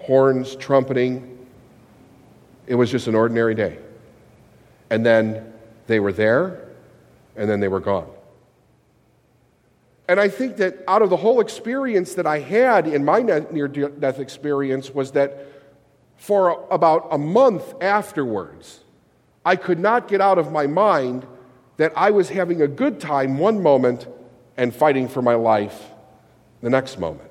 horns 0.00 0.56
trumpeting. 0.56 1.46
It 2.66 2.74
was 2.74 2.90
just 2.90 3.06
an 3.06 3.14
ordinary 3.14 3.54
day. 3.54 3.78
And 4.90 5.04
then 5.04 5.52
they 5.86 6.00
were 6.00 6.12
there, 6.12 6.68
and 7.36 7.48
then 7.48 7.60
they 7.60 7.68
were 7.68 7.80
gone. 7.80 8.08
And 10.08 10.18
I 10.18 10.28
think 10.28 10.56
that 10.56 10.82
out 10.88 11.02
of 11.02 11.10
the 11.10 11.16
whole 11.16 11.40
experience 11.40 12.14
that 12.14 12.26
I 12.26 12.38
had 12.38 12.88
in 12.88 13.04
my 13.04 13.20
near 13.20 13.68
death 13.68 14.18
experience 14.18 14.90
was 14.90 15.12
that 15.12 15.52
for 16.16 16.66
about 16.70 17.08
a 17.10 17.18
month 17.18 17.74
afterwards, 17.82 18.80
I 19.44 19.56
could 19.56 19.78
not 19.78 20.08
get 20.08 20.20
out 20.22 20.38
of 20.38 20.50
my 20.50 20.66
mind 20.66 21.26
that 21.76 21.92
I 21.94 22.10
was 22.10 22.30
having 22.30 22.62
a 22.62 22.66
good 22.66 23.00
time 23.00 23.38
one 23.38 23.62
moment 23.62 24.08
and 24.56 24.74
fighting 24.74 25.08
for 25.08 25.22
my 25.22 25.34
life 25.34 25.90
the 26.62 26.70
next 26.70 26.98
moment. 26.98 27.30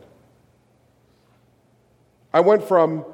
I 2.33 2.39
went 2.41 2.63
from 2.63 3.05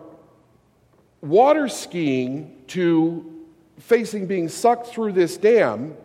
water 1.21 1.69
skiing 1.69 2.55
to 2.67 3.45
facing 3.79 4.27
being 4.27 4.49
sucked 4.49 4.87
through 4.87 5.13
this 5.13 5.37
dam 5.37 5.95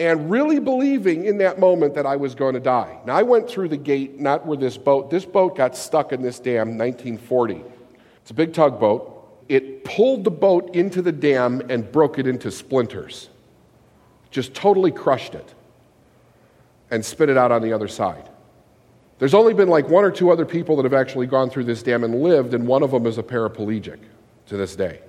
and 0.00 0.30
really 0.30 0.58
believing 0.58 1.24
in 1.24 1.38
that 1.38 1.58
moment 1.58 1.94
that 1.94 2.06
I 2.06 2.16
was 2.16 2.34
going 2.34 2.54
to 2.54 2.60
die. 2.60 2.98
Now, 3.06 3.14
I 3.14 3.22
went 3.22 3.48
through 3.48 3.68
the 3.68 3.76
gate, 3.76 4.18
not 4.18 4.44
where 4.44 4.56
this 4.56 4.76
boat, 4.76 5.10
this 5.10 5.24
boat 5.24 5.56
got 5.56 5.76
stuck 5.76 6.12
in 6.12 6.20
this 6.22 6.38
dam 6.38 6.70
in 6.70 6.78
1940. 6.78 7.62
It's 8.20 8.30
a 8.30 8.34
big 8.34 8.52
tugboat. 8.52 9.10
It 9.48 9.84
pulled 9.84 10.24
the 10.24 10.30
boat 10.30 10.74
into 10.74 11.02
the 11.02 11.12
dam 11.12 11.62
and 11.68 11.90
broke 11.90 12.18
it 12.18 12.26
into 12.26 12.50
splinters. 12.50 13.28
Just 14.30 14.54
totally 14.54 14.90
crushed 14.90 15.34
it 15.34 15.54
and 16.90 17.04
spit 17.04 17.28
it 17.28 17.36
out 17.36 17.52
on 17.52 17.62
the 17.62 17.72
other 17.72 17.88
side. 17.88 18.28
There's 19.18 19.34
only 19.34 19.54
been 19.54 19.68
like 19.68 19.88
one 19.88 20.04
or 20.04 20.10
two 20.10 20.30
other 20.30 20.44
people 20.44 20.76
that 20.76 20.84
have 20.84 20.94
actually 20.94 21.26
gone 21.26 21.50
through 21.50 21.64
this 21.64 21.82
dam 21.82 22.02
and 22.02 22.20
lived, 22.20 22.52
and 22.52 22.66
one 22.66 22.82
of 22.82 22.90
them 22.90 23.06
is 23.06 23.16
a 23.16 23.22
paraplegic 23.22 23.98
to 24.46 24.56
this 24.56 24.74
day. 24.74 25.00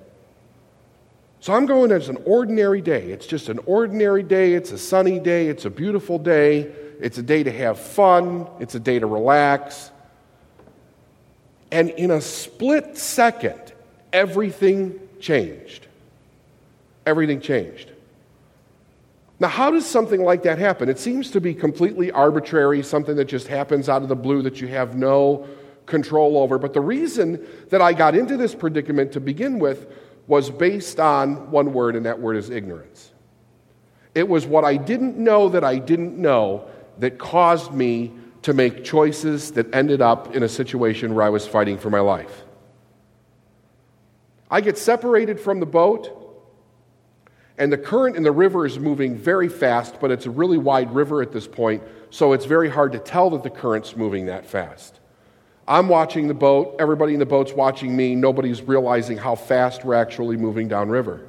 So 1.46 1.54
I'm 1.54 1.68
going 1.68 1.92
as 1.92 2.10
an 2.10 2.18
ordinary 2.26 2.82
day. 2.82 3.12
It's 3.12 3.28
just 3.28 3.50
an 3.50 3.60
ordinary 3.68 4.24
day. 4.24 4.56
It's 4.56 4.72
a 4.72 4.80
sunny 4.80 5.20
day. 5.20 5.46
It's 5.48 5.66
a 5.66 5.70
beautiful 5.70 6.18
day. 6.18 6.62
It's 7.00 7.20
a 7.20 7.22
day 7.22 7.44
to 7.44 7.52
have 7.52 7.78
fun. 7.78 8.48
It's 8.60 8.74
a 8.74 8.80
day 8.80 8.98
to 8.98 9.06
relax. 9.06 9.92
And 11.72 11.92
in 11.92 12.10
a 12.10 12.20
split 12.20 12.98
second, 12.98 13.62
everything 14.12 15.00
changed. 15.20 15.86
Everything 17.06 17.40
changed. 17.42 17.92
Now, 19.40 19.50
how 19.50 19.70
does 19.70 19.86
something 19.86 20.24
like 20.24 20.42
that 20.42 20.58
happen? 20.58 20.90
It 20.90 20.98
seems 20.98 21.30
to 21.30 21.40
be 21.40 21.54
completely 21.54 22.12
arbitrary, 22.12 22.82
something 22.82 23.18
that 23.18 23.26
just 23.26 23.46
happens 23.46 23.88
out 23.88 24.02
of 24.02 24.10
the 24.10 24.16
blue 24.16 24.42
that 24.42 24.62
you 24.62 24.68
have 24.70 24.96
no 24.96 25.48
control 25.86 26.40
over. 26.40 26.58
But 26.58 26.74
the 26.74 26.82
reason 26.82 27.46
that 27.70 27.84
I 27.84 27.94
got 27.94 28.16
into 28.16 28.36
this 28.36 28.56
predicament 28.56 29.12
to 29.12 29.20
begin 29.20 29.60
with 29.60 29.86
was 30.28 30.50
based 30.50 31.00
on 31.00 31.52
one 31.52 31.74
word, 31.74 31.96
and 31.96 32.06
that 32.06 32.20
word 32.20 32.38
is 32.38 32.50
ignorance. 32.50 33.12
It 34.14 34.28
was 34.28 34.46
what 34.46 34.64
I 34.64 34.78
didn't 34.78 35.18
know 35.18 35.50
that 35.50 35.64
I 35.64 35.78
didn't 35.78 36.18
know 36.18 36.68
that 37.00 37.18
caused 37.18 37.74
me 37.74 38.14
to 38.44 38.54
make 38.54 38.84
choices 38.84 39.52
that 39.52 39.74
ended 39.74 40.02
up 40.02 40.36
in 40.36 40.44
a 40.44 40.50
situation 40.50 41.16
where 41.16 41.26
I 41.26 41.30
was 41.30 41.48
fighting 41.48 41.78
for 41.78 41.90
my 41.90 42.00
life. 42.00 42.44
I 44.50 44.62
get 44.62 44.78
separated 44.78 45.40
from 45.40 45.60
the 45.60 45.66
boat. 45.66 46.22
And 47.58 47.72
the 47.72 47.78
current 47.78 48.18
in 48.18 48.24
the 48.24 48.32
river 48.32 48.66
is 48.66 48.78
moving 48.78 49.16
very 49.18 49.48
fast, 49.48 50.00
but 50.02 50.12
it's 50.12 50.26
a 50.26 50.30
really 50.30 50.58
wide 50.58 50.94
river 50.94 51.22
at 51.22 51.32
this 51.32 51.48
point, 51.48 51.84
so 52.10 52.34
it's 52.34 52.46
very 52.46 52.70
hard 52.70 52.92
to 52.92 53.00
tell 53.00 53.30
that 53.30 53.44
the 53.44 53.50
current's 53.50 53.96
moving 53.96 54.26
that 54.26 54.46
fast. 54.46 55.00
I'm 55.68 55.90
watching 55.90 56.28
the 56.28 56.34
boat, 56.34 56.76
everybody 56.80 57.14
in 57.14 57.20
the 57.20 57.26
boat's 57.26 57.54
watching 57.54 57.96
me, 57.96 58.14
nobody's 58.14 58.62
realizing 58.62 59.18
how 59.18 59.36
fast 59.36 59.84
we're 59.84 59.96
actually 59.96 60.38
moving 60.38 60.68
downriver. 60.68 61.28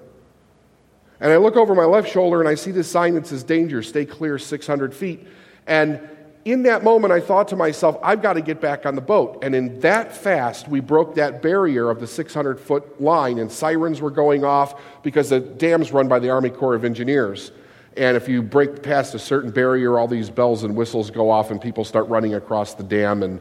And 1.21 1.33
I 1.33 1.39
look 1.39 1.57
over 1.57 1.75
my 1.75 1.85
left 1.85 2.11
shoulder 2.11 2.41
and 2.41 2.49
I 2.49 2.55
see 2.55 2.71
this 2.71 2.91
sign 2.91 3.15
that 3.15 3.27
says 3.27 3.43
danger, 3.43 3.83
stay 3.83 4.05
clear 4.05 4.39
600 4.39 4.95
feet. 4.95 5.27
And 5.67 6.01
in 6.45 6.63
that 6.65 6.85
moment, 6.85 7.13
I 7.13 7.21
thought 7.21 7.49
to 7.49 7.57
myself, 7.57 7.99
I've 8.03 8.23
got 8.23 8.35
to 8.35 8.41
get 8.43 8.61
back 8.61 8.87
on 8.87 8.95
the 8.95 9.01
boat. 9.01 9.43
And 9.43 9.55
in 9.55 9.81
that 9.81 10.15
fast, 10.15 10.69
we 10.69 10.79
broke 10.79 11.17
that 11.17 11.43
barrier 11.43 11.91
of 11.91 11.99
the 11.99 12.07
600 12.07 12.61
foot 12.61 13.01
line, 13.01 13.39
and 13.39 13.51
sirens 13.51 14.01
were 14.01 14.13
going 14.13 14.45
off 14.45 15.03
because 15.03 15.31
the 15.31 15.41
dam's 15.41 15.91
run 15.91 16.07
by 16.07 16.21
the 16.21 16.31
Army 16.31 16.51
Corps 16.51 16.77
of 16.77 16.85
Engineers. 16.85 17.51
And 17.97 18.17
if 18.17 18.29
you 18.29 18.43
break 18.43 18.83
past 18.83 19.15
a 19.15 19.19
certain 19.19 19.51
barrier, 19.51 19.99
all 19.99 20.07
these 20.07 20.31
bells 20.31 20.63
and 20.63 20.77
whistles 20.77 21.11
go 21.11 21.31
off, 21.31 21.51
and 21.51 21.61
people 21.61 21.85
start 21.85 22.07
running 22.09 22.35
across 22.35 22.75
the 22.75 22.85
dam, 22.85 23.25
and 23.25 23.41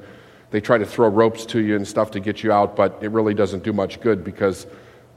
they 0.51 0.61
try 0.61 0.77
to 0.77 0.85
throw 0.85 1.07
ropes 1.09 1.45
to 1.47 1.59
you 1.59 1.75
and 1.75 1.87
stuff 1.87 2.11
to 2.11 2.19
get 2.19 2.43
you 2.43 2.51
out, 2.51 2.75
but 2.75 2.97
it 3.01 3.11
really 3.11 3.33
doesn't 3.33 3.63
do 3.63 3.73
much 3.73 3.99
good 3.99 4.23
because 4.23 4.67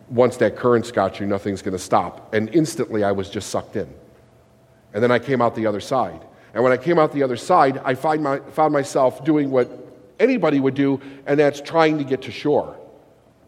once 0.08 0.37
that 0.38 0.56
current's 0.56 0.90
got 0.90 1.20
you, 1.20 1.26
nothing's 1.26 1.62
going 1.62 1.73
to 1.73 1.78
stop. 1.78 2.35
And 2.35 2.49
instantly, 2.54 3.04
I 3.04 3.12
was 3.12 3.28
just 3.28 3.50
sucked 3.50 3.76
in. 3.76 3.92
And 4.94 5.02
then 5.02 5.11
I 5.11 5.18
came 5.18 5.42
out 5.42 5.54
the 5.54 5.66
other 5.66 5.80
side. 5.80 6.25
And 6.54 6.62
when 6.62 6.73
I 6.73 6.76
came 6.76 6.99
out 6.99 7.12
the 7.12 7.23
other 7.23 7.37
side, 7.37 7.80
I 7.85 7.94
find 7.94 8.23
my, 8.23 8.40
found 8.40 8.73
myself 8.73 9.25
doing 9.25 9.50
what 9.50 9.70
anybody 10.18 10.61
would 10.61 10.75
do, 10.75 11.00
and 11.26 11.38
that's 11.38 11.61
trying 11.61 11.99
to 11.99 12.04
get 12.04 12.23
to 12.23 12.30
shore. 12.30 12.76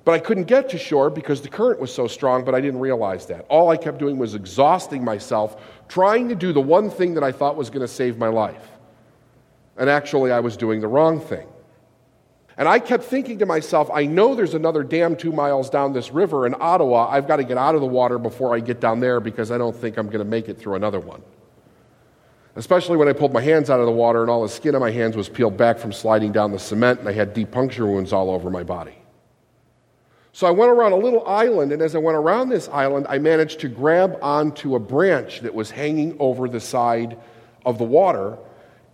But 0.05 0.13
I 0.13 0.19
couldn't 0.19 0.45
get 0.45 0.69
to 0.71 0.79
shore 0.79 1.11
because 1.11 1.41
the 1.43 1.49
current 1.49 1.81
was 1.81 1.93
so 1.93 2.07
strong, 2.07 2.45
but 2.45 2.55
I 2.55 2.61
didn't 2.61 2.81
realize 2.81 3.27
that. 3.27 3.47
All 3.49 3.71
I 3.71 3.77
kept 3.77 3.99
doing 3.99 4.19
was 4.19 4.35
exhausting 4.35 5.05
myself, 5.05 5.61
trying 5.89 6.29
to 6.29 6.35
do 6.35 6.53
the 6.53 6.61
one 6.61 6.91
thing 6.91 7.15
that 7.15 7.25
I 7.25 7.33
thought 7.33 7.57
was 7.57 7.71
going 7.71 7.83
to 7.83 7.89
save 7.89 8.17
my 8.17 8.29
life. 8.29 8.69
And 9.77 9.89
actually, 9.91 10.33
I 10.33 10.41
was 10.41 10.57
doing 10.57 10.81
the 10.81 10.89
wrong 10.89 11.21
thing. 11.21 11.47
And 12.61 12.69
I 12.69 12.79
kept 12.79 13.05
thinking 13.05 13.41
to 13.41 13.47
myself, 13.47 13.91
I 13.93 14.05
know 14.05 14.37
there's 14.37 14.55
another 14.55 14.85
dam 14.85 15.17
two 15.17 15.33
miles 15.33 15.69
down 15.69 15.93
this 15.93 16.13
river 16.13 16.47
in 16.47 16.55
Ottawa. 16.61 17.09
I've 17.11 17.27
got 17.27 17.37
to 17.37 17.45
get 17.45 17.59
out 17.59 17.75
of 17.75 17.81
the 17.81 17.87
water 17.89 18.19
before 18.19 18.55
I 18.55 18.61
get 18.61 18.81
down 18.81 19.01
there 19.01 19.19
because 19.19 19.51
I 19.51 19.59
don't 19.59 19.75
think 19.75 19.97
I'm 19.97 20.07
going 20.07 20.19
to 20.19 20.25
make 20.25 20.49
it 20.49 20.59
through 20.59 20.77
another 20.77 21.01
one 21.01 21.23
especially 22.57 22.97
when 22.97 23.09
I 23.09 23.13
pulled 23.13 23.33
my 23.33 23.41
hands 23.41 23.71
out 23.71 23.81
of 23.81 23.87
the 23.87 23.93
water 23.93 24.23
and 24.23 24.31
all 24.31 24.43
the 24.43 24.49
skin 24.49 24.75
on 24.75 24.81
my 24.81 24.91
hands 24.91 25.17
was 25.17 25.29
peeled 25.29 25.57
back 25.57 25.79
from 25.79 25.93
sliding 25.93 26.33
down 26.33 26.53
the 26.53 26.59
cement 26.59 27.01
and 27.01 27.09
I 27.09 27.13
had 27.13 27.33
deep 27.33 27.51
puncture 27.51 27.87
wounds 27.87 28.13
all 28.13 28.31
over 28.31 28.51
my 28.51 28.63
body. 28.63 28.95
So 30.33 30.47
I 30.47 30.51
went 30.51 30.71
around 30.71 30.93
a 30.93 30.97
little 30.97 31.27
island, 31.27 31.73
and 31.73 31.83
as 31.83 31.97
I 31.97 31.99
went 31.99 32.17
around 32.17 32.51
this 32.51 32.69
island, 32.69 33.07
I 33.09 33.19
managed 33.19 33.61
to 33.61 33.69
grab 33.69 34.17
onto 34.23 34.77
a 34.77 34.79
branch 34.79 35.41
that 35.41 35.53
was 35.53 35.73
hanging 35.73 36.17
over 36.21 36.49
the 36.49 36.61
side 36.61 37.19
of 37.67 37.79
the 37.79 37.85
water, 37.85 38.39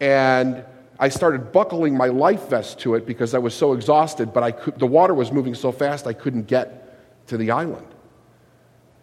and 0.01 0.65
I 0.99 1.09
started 1.09 1.53
buckling 1.53 1.97
my 1.97 2.09
life 2.09 2.49
vest 2.49 2.79
to 2.81 2.95
it 2.95 3.07
because 3.07 3.35
I 3.35 3.39
was 3.39 3.55
so 3.55 3.73
exhausted, 3.75 4.33
but 4.33 4.43
I 4.43 4.53
could, 4.53 4.79
the 4.79 4.87
water 4.87 5.15
was 5.15 5.31
moving 5.31 5.55
so 5.55 5.73
fast 5.73 6.07
I 6.07 6.13
couldn't 6.13 6.47
get 6.47 7.27
to 7.29 7.37
the 7.37 7.51
island. 7.51 7.87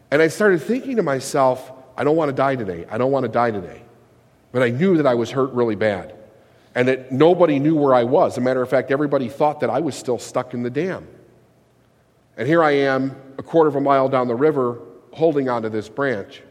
And 0.10 0.22
I 0.22 0.28
started 0.28 0.62
thinking 0.62 0.96
to 0.98 1.04
myself, 1.04 1.72
I 1.96 2.04
don't 2.04 2.16
want 2.16 2.30
to 2.30 2.36
die 2.36 2.56
today. 2.56 2.86
I 2.90 2.98
don't 2.98 3.12
want 3.12 3.24
to 3.24 3.32
die 3.32 3.52
today. 3.52 3.84
But 4.52 4.64
I 4.64 4.70
knew 4.70 4.98
that 4.98 5.08
I 5.08 5.14
was 5.14 5.32
hurt 5.32 5.52
really 5.54 5.76
bad 5.76 6.16
and 6.76 6.88
that 6.88 7.12
nobody 7.12 7.60
knew 7.60 7.76
where 7.76 7.94
I 7.94 8.04
was. 8.04 8.34
As 8.34 8.38
a 8.40 8.42
matter 8.42 8.62
of 8.62 8.70
fact, 8.70 8.92
everybody 8.92 9.30
thought 9.30 9.60
that 9.60 9.70
I 9.70 9.80
was 9.80 9.96
still 9.96 10.18
stuck 10.18 10.54
in 10.54 10.64
the 10.64 10.70
dam. 10.70 11.08
And 12.38 12.48
here 12.48 12.64
I 12.64 12.72
am, 12.72 13.16
a 13.38 13.44
quarter 13.44 13.68
of 13.68 13.76
a 13.76 13.82
mile 13.82 14.10
down 14.10 14.28
the 14.28 14.36
river, 14.36 14.80
holding 15.12 15.50
onto 15.50 15.70
this 15.70 15.88
branch. 15.88 16.42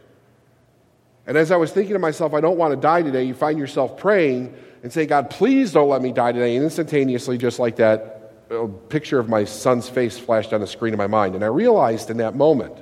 And 1.27 1.37
as 1.37 1.51
I 1.51 1.57
was 1.57 1.73
thinking 1.73 1.95
to 1.95 1.99
myself, 1.99 2.35
I 2.35 2.41
don't 2.41 2.57
want 2.57 2.73
to 2.73 2.77
die 2.77 3.03
today, 3.03 3.25
you 3.25 3.35
find 3.35 3.59
yourself 3.59 3.97
praying 3.97 4.55
and 4.83 4.93
say, 4.93 5.07
God, 5.07 5.31
please 5.31 5.73
don't 5.73 5.89
let 5.89 6.03
me 6.03 6.13
die 6.13 6.33
today. 6.33 6.57
And 6.57 6.65
instantaneously, 6.65 7.39
just 7.39 7.59
like 7.59 7.77
that, 7.77 8.19
a 8.51 8.69
picture 8.69 9.19
of 9.19 9.29
my 9.29 9.45
son's 9.45 9.89
face 9.89 10.19
flashed 10.19 10.53
on 10.53 10.61
the 10.61 10.67
screen 10.67 10.93
of 10.93 10.99
my 10.99 11.07
mind. 11.07 11.35
And 11.35 11.45
I 11.45 11.49
realized 11.49 12.11
in 12.11 12.19
that 12.19 12.35
moment 12.35 12.77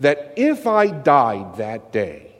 that 0.00 0.34
if 0.36 0.66
I 0.66 0.88
died 0.88 1.56
that 1.56 1.92
day, 1.92 2.32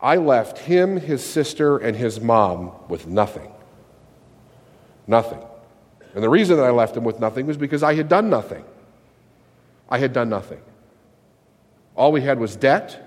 I 0.00 0.16
left 0.16 0.58
him, 0.58 0.98
his 0.98 1.24
sister, 1.24 1.78
and 1.78 1.96
his 1.96 2.20
mom 2.20 2.72
with 2.88 3.06
nothing. 3.06 3.50
Nothing. 5.06 5.42
And 6.14 6.22
the 6.22 6.28
reason 6.28 6.56
that 6.58 6.64
I 6.64 6.70
left 6.70 6.96
him 6.96 7.04
with 7.04 7.18
nothing 7.18 7.46
was 7.46 7.56
because 7.56 7.82
I 7.82 7.94
had 7.94 8.08
done 8.08 8.30
nothing. 8.30 8.64
I 9.88 9.98
had 9.98 10.12
done 10.12 10.28
nothing. 10.28 10.60
All 11.96 12.12
we 12.12 12.20
had 12.20 12.38
was 12.38 12.54
debt. 12.54 13.00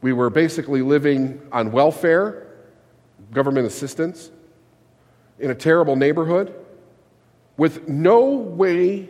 We 0.00 0.12
were 0.12 0.30
basically 0.30 0.82
living 0.82 1.40
on 1.52 1.72
welfare, 1.72 2.45
government 3.32 3.66
assistance, 3.66 4.30
in 5.38 5.50
a 5.50 5.54
terrible 5.54 5.96
neighborhood, 5.96 6.54
with 7.56 7.88
no 7.88 8.30
way 8.30 9.08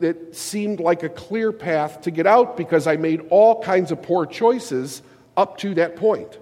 that 0.00 0.34
seemed 0.34 0.80
like 0.80 1.02
a 1.02 1.08
clear 1.08 1.52
path 1.52 2.02
to 2.02 2.10
get 2.10 2.26
out 2.26 2.56
because 2.56 2.86
I 2.86 2.96
made 2.96 3.20
all 3.30 3.62
kinds 3.62 3.92
of 3.92 4.02
poor 4.02 4.26
choices 4.26 5.02
up 5.36 5.58
to 5.58 5.74
that 5.74 5.96
point. 5.96 6.38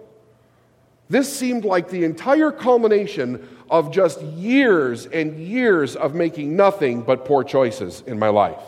This 1.08 1.32
seemed 1.32 1.64
like 1.64 1.90
the 1.90 2.04
entire 2.04 2.52
culmination 2.52 3.48
of 3.68 3.92
just 3.92 4.20
years 4.22 5.06
and 5.06 5.38
years 5.38 5.96
of 5.96 6.14
making 6.14 6.56
nothing 6.56 7.02
but 7.02 7.24
poor 7.24 7.44
choices 7.44 8.02
in 8.06 8.18
my 8.18 8.28
life 8.28 8.62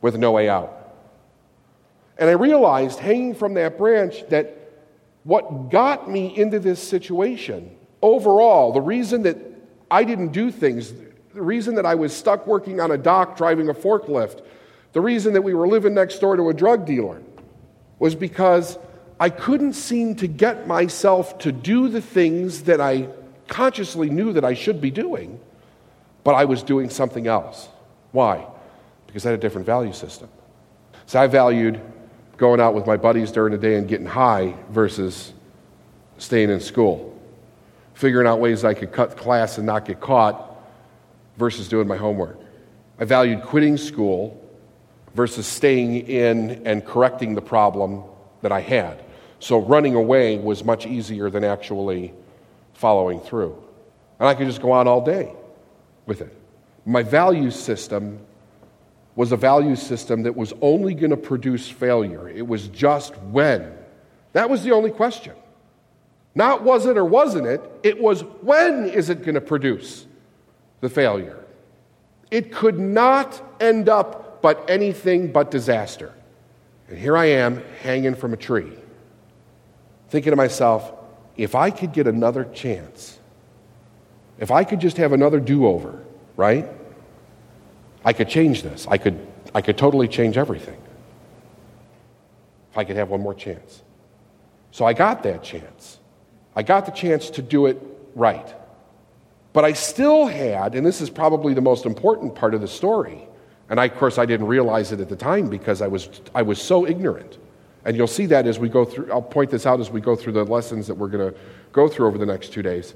with 0.00 0.16
no 0.16 0.32
way 0.32 0.48
out. 0.48 0.80
And 2.18 2.30
I 2.30 2.34
realized 2.34 3.00
hanging 3.00 3.34
from 3.34 3.54
that 3.54 3.76
branch 3.76 4.26
that 4.28 4.63
what 5.24 5.70
got 5.70 6.08
me 6.08 6.36
into 6.36 6.58
this 6.60 6.80
situation 6.80 7.76
overall, 8.02 8.72
the 8.72 8.80
reason 8.80 9.22
that 9.22 9.38
I 9.90 10.04
didn't 10.04 10.28
do 10.28 10.50
things, 10.50 10.92
the 11.32 11.42
reason 11.42 11.74
that 11.76 11.86
I 11.86 11.94
was 11.94 12.14
stuck 12.14 12.46
working 12.46 12.80
on 12.80 12.90
a 12.90 12.98
dock 12.98 13.36
driving 13.36 13.70
a 13.70 13.74
forklift, 13.74 14.44
the 14.92 15.00
reason 15.00 15.32
that 15.32 15.42
we 15.42 15.54
were 15.54 15.66
living 15.66 15.94
next 15.94 16.18
door 16.18 16.36
to 16.36 16.50
a 16.50 16.54
drug 16.54 16.86
dealer 16.86 17.22
was 17.98 18.14
because 18.14 18.78
I 19.18 19.30
couldn't 19.30 19.72
seem 19.72 20.16
to 20.16 20.26
get 20.26 20.66
myself 20.66 21.38
to 21.38 21.52
do 21.52 21.88
the 21.88 22.02
things 22.02 22.64
that 22.64 22.80
I 22.80 23.08
consciously 23.48 24.10
knew 24.10 24.34
that 24.34 24.44
I 24.44 24.54
should 24.54 24.80
be 24.80 24.90
doing, 24.90 25.40
but 26.24 26.34
I 26.34 26.44
was 26.44 26.62
doing 26.62 26.90
something 26.90 27.26
else. 27.26 27.68
Why? 28.12 28.46
Because 29.06 29.24
I 29.24 29.30
had 29.30 29.38
a 29.38 29.42
different 29.42 29.66
value 29.66 29.92
system. 29.92 30.28
So 31.06 31.20
I 31.20 31.26
valued 31.26 31.80
going 32.36 32.60
out 32.60 32.74
with 32.74 32.86
my 32.86 32.96
buddies 32.96 33.30
during 33.30 33.52
the 33.52 33.58
day 33.58 33.76
and 33.76 33.88
getting 33.88 34.06
high 34.06 34.54
versus 34.70 35.32
staying 36.18 36.50
in 36.50 36.60
school, 36.60 37.18
figuring 37.94 38.26
out 38.26 38.40
ways 38.40 38.64
I 38.64 38.74
could 38.74 38.92
cut 38.92 39.16
class 39.16 39.58
and 39.58 39.66
not 39.66 39.84
get 39.84 40.00
caught 40.00 40.56
versus 41.36 41.68
doing 41.68 41.88
my 41.88 41.96
homework. 41.96 42.38
I 42.98 43.04
valued 43.04 43.42
quitting 43.42 43.76
school 43.76 44.40
versus 45.14 45.46
staying 45.46 46.06
in 46.08 46.66
and 46.66 46.84
correcting 46.84 47.34
the 47.34 47.42
problem 47.42 48.04
that 48.42 48.52
I 48.52 48.60
had. 48.60 49.02
So 49.38 49.58
running 49.58 49.94
away 49.94 50.38
was 50.38 50.64
much 50.64 50.86
easier 50.86 51.30
than 51.30 51.44
actually 51.44 52.14
following 52.74 53.20
through. 53.20 53.62
And 54.18 54.28
I 54.28 54.34
could 54.34 54.46
just 54.46 54.62
go 54.62 54.72
on 54.72 54.88
all 54.88 55.04
day 55.04 55.32
with 56.06 56.20
it. 56.20 56.36
My 56.86 57.02
value 57.02 57.50
system 57.50 58.20
was 59.16 59.32
a 59.32 59.36
value 59.36 59.76
system 59.76 60.22
that 60.22 60.34
was 60.34 60.52
only 60.60 60.94
going 60.94 61.10
to 61.10 61.16
produce 61.16 61.68
failure. 61.68 62.28
It 62.28 62.46
was 62.46 62.68
just 62.68 63.16
when. 63.18 63.72
That 64.32 64.50
was 64.50 64.64
the 64.64 64.72
only 64.72 64.90
question. 64.90 65.34
Not 66.34 66.62
was 66.62 66.86
it 66.86 66.96
or 66.96 67.04
wasn't 67.04 67.46
it, 67.46 67.60
it 67.82 68.00
was 68.00 68.22
when 68.42 68.86
is 68.86 69.08
it 69.08 69.22
going 69.22 69.36
to 69.36 69.40
produce 69.40 70.06
the 70.80 70.88
failure? 70.88 71.44
It 72.30 72.52
could 72.52 72.78
not 72.78 73.40
end 73.60 73.88
up 73.88 74.42
but 74.42 74.68
anything 74.68 75.30
but 75.30 75.50
disaster. 75.50 76.12
And 76.88 76.98
here 76.98 77.16
I 77.16 77.26
am 77.26 77.62
hanging 77.82 78.14
from 78.14 78.32
a 78.34 78.36
tree, 78.36 78.72
thinking 80.08 80.32
to 80.32 80.36
myself, 80.36 80.92
if 81.36 81.54
I 81.54 81.70
could 81.70 81.92
get 81.92 82.06
another 82.06 82.44
chance, 82.44 83.18
if 84.38 84.50
I 84.50 84.64
could 84.64 84.80
just 84.80 84.96
have 84.96 85.12
another 85.12 85.40
do 85.40 85.66
over, 85.66 86.02
right? 86.36 86.68
I 88.04 88.12
could 88.12 88.28
change 88.28 88.62
this. 88.62 88.86
I 88.88 88.98
could, 88.98 89.26
I 89.54 89.62
could 89.62 89.78
totally 89.78 90.08
change 90.08 90.36
everything. 90.36 90.80
If 92.70 92.78
I 92.78 92.84
could 92.84 92.96
have 92.96 93.08
one 93.08 93.20
more 93.20 93.34
chance. 93.34 93.82
So 94.70 94.84
I 94.84 94.92
got 94.92 95.22
that 95.22 95.42
chance. 95.42 95.98
I 96.56 96.62
got 96.62 96.86
the 96.86 96.92
chance 96.92 97.30
to 97.30 97.42
do 97.42 97.66
it 97.66 97.80
right. 98.14 98.54
But 99.52 99.64
I 99.64 99.72
still 99.72 100.26
had, 100.26 100.74
and 100.74 100.84
this 100.84 101.00
is 101.00 101.08
probably 101.08 101.54
the 101.54 101.60
most 101.60 101.86
important 101.86 102.34
part 102.34 102.54
of 102.54 102.60
the 102.60 102.68
story, 102.68 103.28
and 103.70 103.80
I, 103.80 103.86
of 103.86 103.94
course 103.94 104.18
I 104.18 104.26
didn't 104.26 104.46
realize 104.46 104.92
it 104.92 105.00
at 105.00 105.08
the 105.08 105.16
time 105.16 105.48
because 105.48 105.80
I 105.80 105.86
was, 105.86 106.08
I 106.34 106.42
was 106.42 106.60
so 106.60 106.86
ignorant. 106.86 107.38
And 107.84 107.96
you'll 107.96 108.06
see 108.06 108.26
that 108.26 108.46
as 108.46 108.58
we 108.58 108.68
go 108.68 108.84
through, 108.84 109.12
I'll 109.12 109.22
point 109.22 109.50
this 109.50 109.66
out 109.66 109.78
as 109.78 109.90
we 109.90 110.00
go 110.00 110.16
through 110.16 110.32
the 110.32 110.44
lessons 110.44 110.86
that 110.88 110.94
we're 110.94 111.08
going 111.08 111.32
to 111.32 111.38
go 111.72 111.86
through 111.86 112.06
over 112.06 112.18
the 112.18 112.26
next 112.26 112.52
two 112.52 112.62
days. 112.62 112.94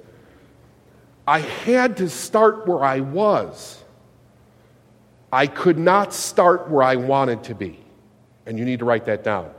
I 1.27 1.41
had 1.41 1.99
to 1.99 2.09
start 2.09 2.67
where 2.67 2.83
I 2.83 3.01
was. 3.01 3.78
I 5.33 5.47
could 5.47 5.79
not 5.79 6.15
start 6.15 6.71
where 6.71 6.83
I 6.83 6.97
wanted 6.97 7.45
to 7.45 7.55
be. 7.55 7.79
And 8.47 8.59
you 8.59 8.65
need 8.65 8.79
to 8.79 8.85
write 8.85 9.05
that 9.07 9.23
down. 9.23 9.51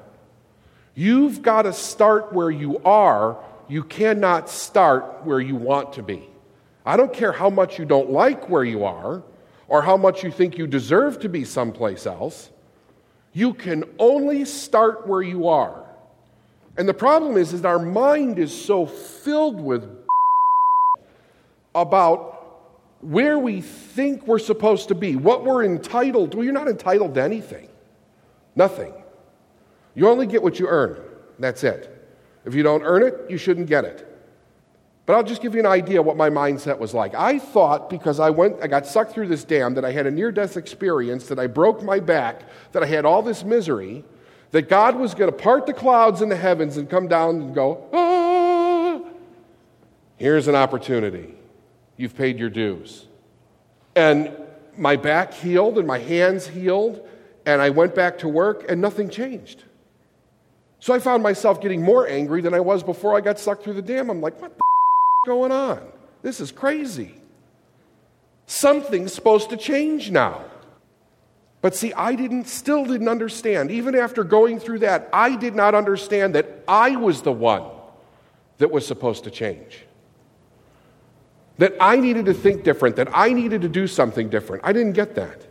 You've 0.95 1.41
got 1.41 1.63
to 1.63 1.73
start 1.73 2.33
where 2.33 2.49
you 2.49 2.79
are. 2.79 3.37
You 3.67 3.83
cannot 3.83 4.49
start 4.49 5.23
where 5.23 5.39
you 5.39 5.55
want 5.55 5.93
to 5.93 6.03
be. 6.03 6.27
I 6.85 6.97
don't 6.97 7.13
care 7.13 7.31
how 7.31 7.49
much 7.49 7.77
you 7.77 7.85
don't 7.85 8.09
like 8.09 8.49
where 8.49 8.63
you 8.63 8.83
are 8.83 9.21
or 9.67 9.81
how 9.83 9.95
much 9.95 10.23
you 10.23 10.31
think 10.31 10.57
you 10.57 10.65
deserve 10.65 11.19
to 11.19 11.29
be 11.29 11.45
someplace 11.45 12.07
else. 12.07 12.49
You 13.31 13.53
can 13.53 13.83
only 13.99 14.43
start 14.45 15.05
where 15.07 15.21
you 15.21 15.47
are. 15.49 15.85
And 16.77 16.89
the 16.89 16.93
problem 16.93 17.37
is, 17.37 17.53
is 17.53 17.63
our 17.63 17.77
mind 17.77 18.39
is 18.39 18.51
so 18.51 18.87
filled 18.87 19.61
with 19.61 19.87
about 21.75 22.38
where 23.01 23.39
we 23.39 23.61
think 23.61 24.27
we're 24.27 24.39
supposed 24.39 24.89
to 24.89 24.95
be, 24.95 25.15
what 25.15 25.45
we're 25.45 25.63
entitled. 25.63 26.35
Well, 26.35 26.43
you're 26.43 26.53
not 26.53 26.67
entitled 26.67 27.15
to 27.15 27.23
anything. 27.23 27.69
Nothing. 28.55 28.93
You 29.95 30.09
only 30.09 30.27
get 30.27 30.43
what 30.43 30.59
you 30.59 30.67
earn. 30.67 31.01
That's 31.39 31.63
it. 31.63 31.95
If 32.45 32.53
you 32.53 32.63
don't 32.63 32.83
earn 32.83 33.03
it, 33.03 33.15
you 33.29 33.37
shouldn't 33.37 33.67
get 33.67 33.85
it. 33.85 34.05
But 35.05 35.15
I'll 35.15 35.23
just 35.23 35.41
give 35.41 35.55
you 35.55 35.59
an 35.59 35.65
idea 35.65 36.01
what 36.01 36.17
my 36.17 36.29
mindset 36.29 36.77
was 36.77 36.93
like. 36.93 37.15
I 37.15 37.39
thought 37.39 37.89
because 37.89 38.19
I 38.19 38.29
went 38.29 38.57
I 38.61 38.67
got 38.67 38.85
sucked 38.85 39.11
through 39.11 39.27
this 39.27 39.43
dam 39.43 39.73
that 39.73 39.83
I 39.83 39.91
had 39.91 40.05
a 40.05 40.11
near 40.11 40.31
death 40.31 40.55
experience, 40.55 41.27
that 41.29 41.39
I 41.39 41.47
broke 41.47 41.81
my 41.81 41.99
back, 41.99 42.43
that 42.73 42.83
I 42.83 42.85
had 42.85 43.05
all 43.05 43.23
this 43.23 43.43
misery, 43.43 44.03
that 44.51 44.69
God 44.69 44.97
was 44.97 45.15
going 45.15 45.31
to 45.31 45.35
part 45.35 45.65
the 45.65 45.73
clouds 45.73 46.21
in 46.21 46.29
the 46.29 46.35
heavens 46.35 46.77
and 46.77 46.87
come 46.87 47.07
down 47.07 47.41
and 47.41 47.55
go, 47.55 47.87
"Ah, 47.91 49.01
here's 50.17 50.47
an 50.47 50.53
opportunity. 50.53 51.38
You've 51.99 52.15
paid 52.15 52.39
your 52.39 52.49
dues." 52.49 53.05
And 53.95 54.31
my 54.77 54.95
back 54.95 55.33
healed 55.33 55.77
and 55.77 55.85
my 55.85 55.99
hands 55.99 56.47
healed 56.47 57.05
and 57.45 57.61
I 57.61 57.69
went 57.69 57.93
back 57.93 58.19
to 58.19 58.27
work 58.27 58.65
and 58.69 58.81
nothing 58.81 59.09
changed. 59.09 59.63
So 60.79 60.93
I 60.93 60.99
found 60.99 61.21
myself 61.21 61.59
getting 61.59 61.81
more 61.81 62.07
angry 62.07 62.41
than 62.41 62.53
I 62.53 62.61
was 62.61 62.83
before 62.83 63.17
I 63.17 63.21
got 63.21 63.37
sucked 63.37 63.63
through 63.63 63.73
the 63.73 63.81
dam. 63.81 64.09
I'm 64.09 64.21
like, 64.21 64.41
what 64.41 64.57
the 64.57 64.63
going 65.25 65.51
on? 65.51 65.81
This 66.21 66.39
is 66.39 66.51
crazy. 66.51 67.15
Something's 68.45 69.13
supposed 69.13 69.49
to 69.49 69.57
change 69.57 70.09
now. 70.09 70.45
But 71.61 71.75
see, 71.75 71.91
I 71.93 72.15
didn't 72.15 72.47
still 72.47 72.85
didn't 72.85 73.09
understand. 73.09 73.69
Even 73.69 73.95
after 73.95 74.23
going 74.23 74.59
through 74.59 74.79
that, 74.79 75.09
I 75.11 75.35
did 75.35 75.55
not 75.55 75.75
understand 75.75 76.35
that 76.35 76.63
I 76.67 76.95
was 76.95 77.21
the 77.21 77.33
one 77.33 77.65
that 78.59 78.71
was 78.71 78.87
supposed 78.87 79.25
to 79.25 79.31
change. 79.31 79.85
That 81.59 81.75
I 81.79 81.97
needed 81.97 82.25
to 82.25 82.33
think 82.33 82.63
different, 82.63 82.97
that 82.97 83.07
I 83.13 83.31
needed 83.31 83.61
to 83.61 83.69
do 83.69 83.87
something 83.87 84.29
different. 84.29 84.65
I 84.65 84.73
didn't 84.73 84.93
get 84.93 85.15
that. 85.15 85.45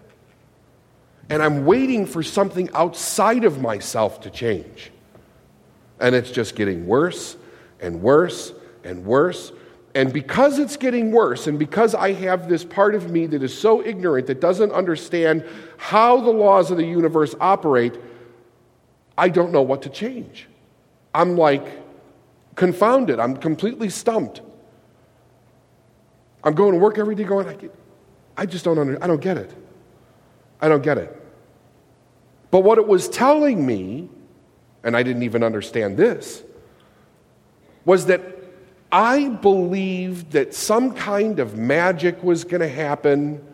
And 1.31 1.43
I'm 1.43 1.65
waiting 1.65 2.05
for 2.05 2.23
something 2.23 2.69
outside 2.75 3.45
of 3.45 3.61
myself 3.61 4.21
to 4.23 4.31
change. 4.31 4.91
And 6.01 6.15
it's 6.15 6.31
just 6.31 6.57
getting 6.57 6.87
worse 6.87 7.37
and 7.81 8.03
worse 8.03 8.53
and 8.85 9.05
worse 9.05 9.53
and 9.99 10.13
because 10.13 10.59
it's 10.61 10.77
getting 10.77 11.11
worse, 11.11 11.49
and 11.49 11.59
because 11.59 11.95
I 11.95 12.13
have 12.13 12.49
this 12.49 12.65
part 12.65 12.95
of 12.95 13.11
me 13.11 13.27
that 13.27 13.43
is 13.43 13.59
so 13.59 13.85
ignorant 13.85 14.29
that 14.29 14.41
doesn't 14.41 14.71
understand 14.71 15.45
how 15.77 16.21
the 16.21 16.31
laws 16.31 16.71
of 16.71 16.77
the 16.77 16.87
universe 16.87 17.35
operate, 17.41 17.99
I 19.17 19.29
don't 19.29 19.51
know 19.51 19.63
what 19.63 19.83
to 19.83 19.89
change. 19.89 20.47
I'm 21.15 21.37
like 21.37 21.67
confounded. 22.55 23.19
I'm 23.19 23.37
completely 23.37 23.89
stumped. 23.89 24.41
I'm 26.45 26.55
going 26.55 26.73
to 26.73 26.79
work 26.79 26.99
every 26.99 27.15
day 27.15 27.25
going, 27.25 27.49
I, 27.49 27.55
get, 27.55 27.75
I 28.37 28.47
just 28.47 28.65
don't 28.65 28.79
under, 28.79 29.03
I 29.03 29.07
don't 29.07 29.21
get 29.21 29.37
it. 29.37 29.53
I 30.61 30.69
don't 30.69 30.83
get 30.83 30.99
it. 30.99 31.15
But 32.51 32.61
what 32.61 32.79
it 32.79 32.87
was 32.87 33.09
telling 33.09 33.65
me 33.65 34.09
and 34.83 34.97
I 34.97 35.03
didn't 35.03 35.23
even 35.23 35.43
understand 35.43 35.97
this, 35.97 36.43
was 37.85 38.07
that 38.07 38.23
I 38.91 39.29
believed 39.29 40.33
that 40.33 40.55
some 40.55 40.95
kind 40.95 41.41
of 41.41 41.57
magic 41.57 42.23
was 42.23 42.45
going 42.45 42.61
to 42.61 42.69
happen, 42.69 43.45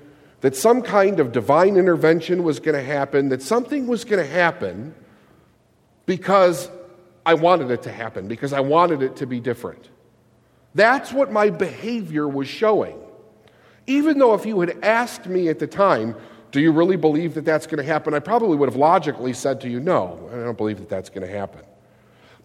that 0.42 0.55
some 0.55 0.83
kind 0.83 1.20
of 1.20 1.33
divine 1.33 1.77
intervention 1.77 2.42
was 2.42 2.61
going 2.61 2.77
to 2.77 2.83
happen, 2.83 3.31
that 3.31 3.42
something 3.42 3.87
was 3.87 4.05
going 4.05 4.25
to 4.25 4.31
happen 4.31 4.94
because 6.07 6.70
I 7.27 7.35
wanted 7.35 7.70
it 7.70 7.83
to 7.85 7.92
happen, 7.92 8.29
because 8.29 8.53
I 8.53 8.61
wanted 8.61 9.03
it 9.03 9.16
to 9.16 9.27
be 9.27 9.40
different. 9.40 9.88
That's 10.75 11.13
what 11.13 11.31
my 11.31 11.51
behavior 11.51 12.29
was 12.29 12.49
showing. 12.49 12.99
Even 13.87 14.19
though 14.19 14.35
if 14.35 14.47
you 14.47 14.61
had 14.61 14.83
asked 14.83 15.27
me 15.27 15.49
at 15.49 15.59
the 15.59 15.67
time, 15.67 16.17
do 16.51 16.61
you 16.61 16.73
really 16.73 16.97
believe 16.97 17.35
that 17.35 17.45
that's 17.45 17.67
going 17.67 17.79
to 17.79 17.85
happen? 17.85 18.15
I 18.15 18.19
probably 18.21 18.57
would 18.57 18.69
have 18.69 18.77
logically 18.77 19.33
said 19.33 19.61
to 19.63 19.69
you, 19.69 19.81
no, 19.81 20.29
I 20.33 20.37
don't 20.37 20.57
believe 20.57 20.79
that 20.79 20.89
that's 20.89 21.11
going 21.11 21.27
to 21.27 21.33
happen. 21.33 21.63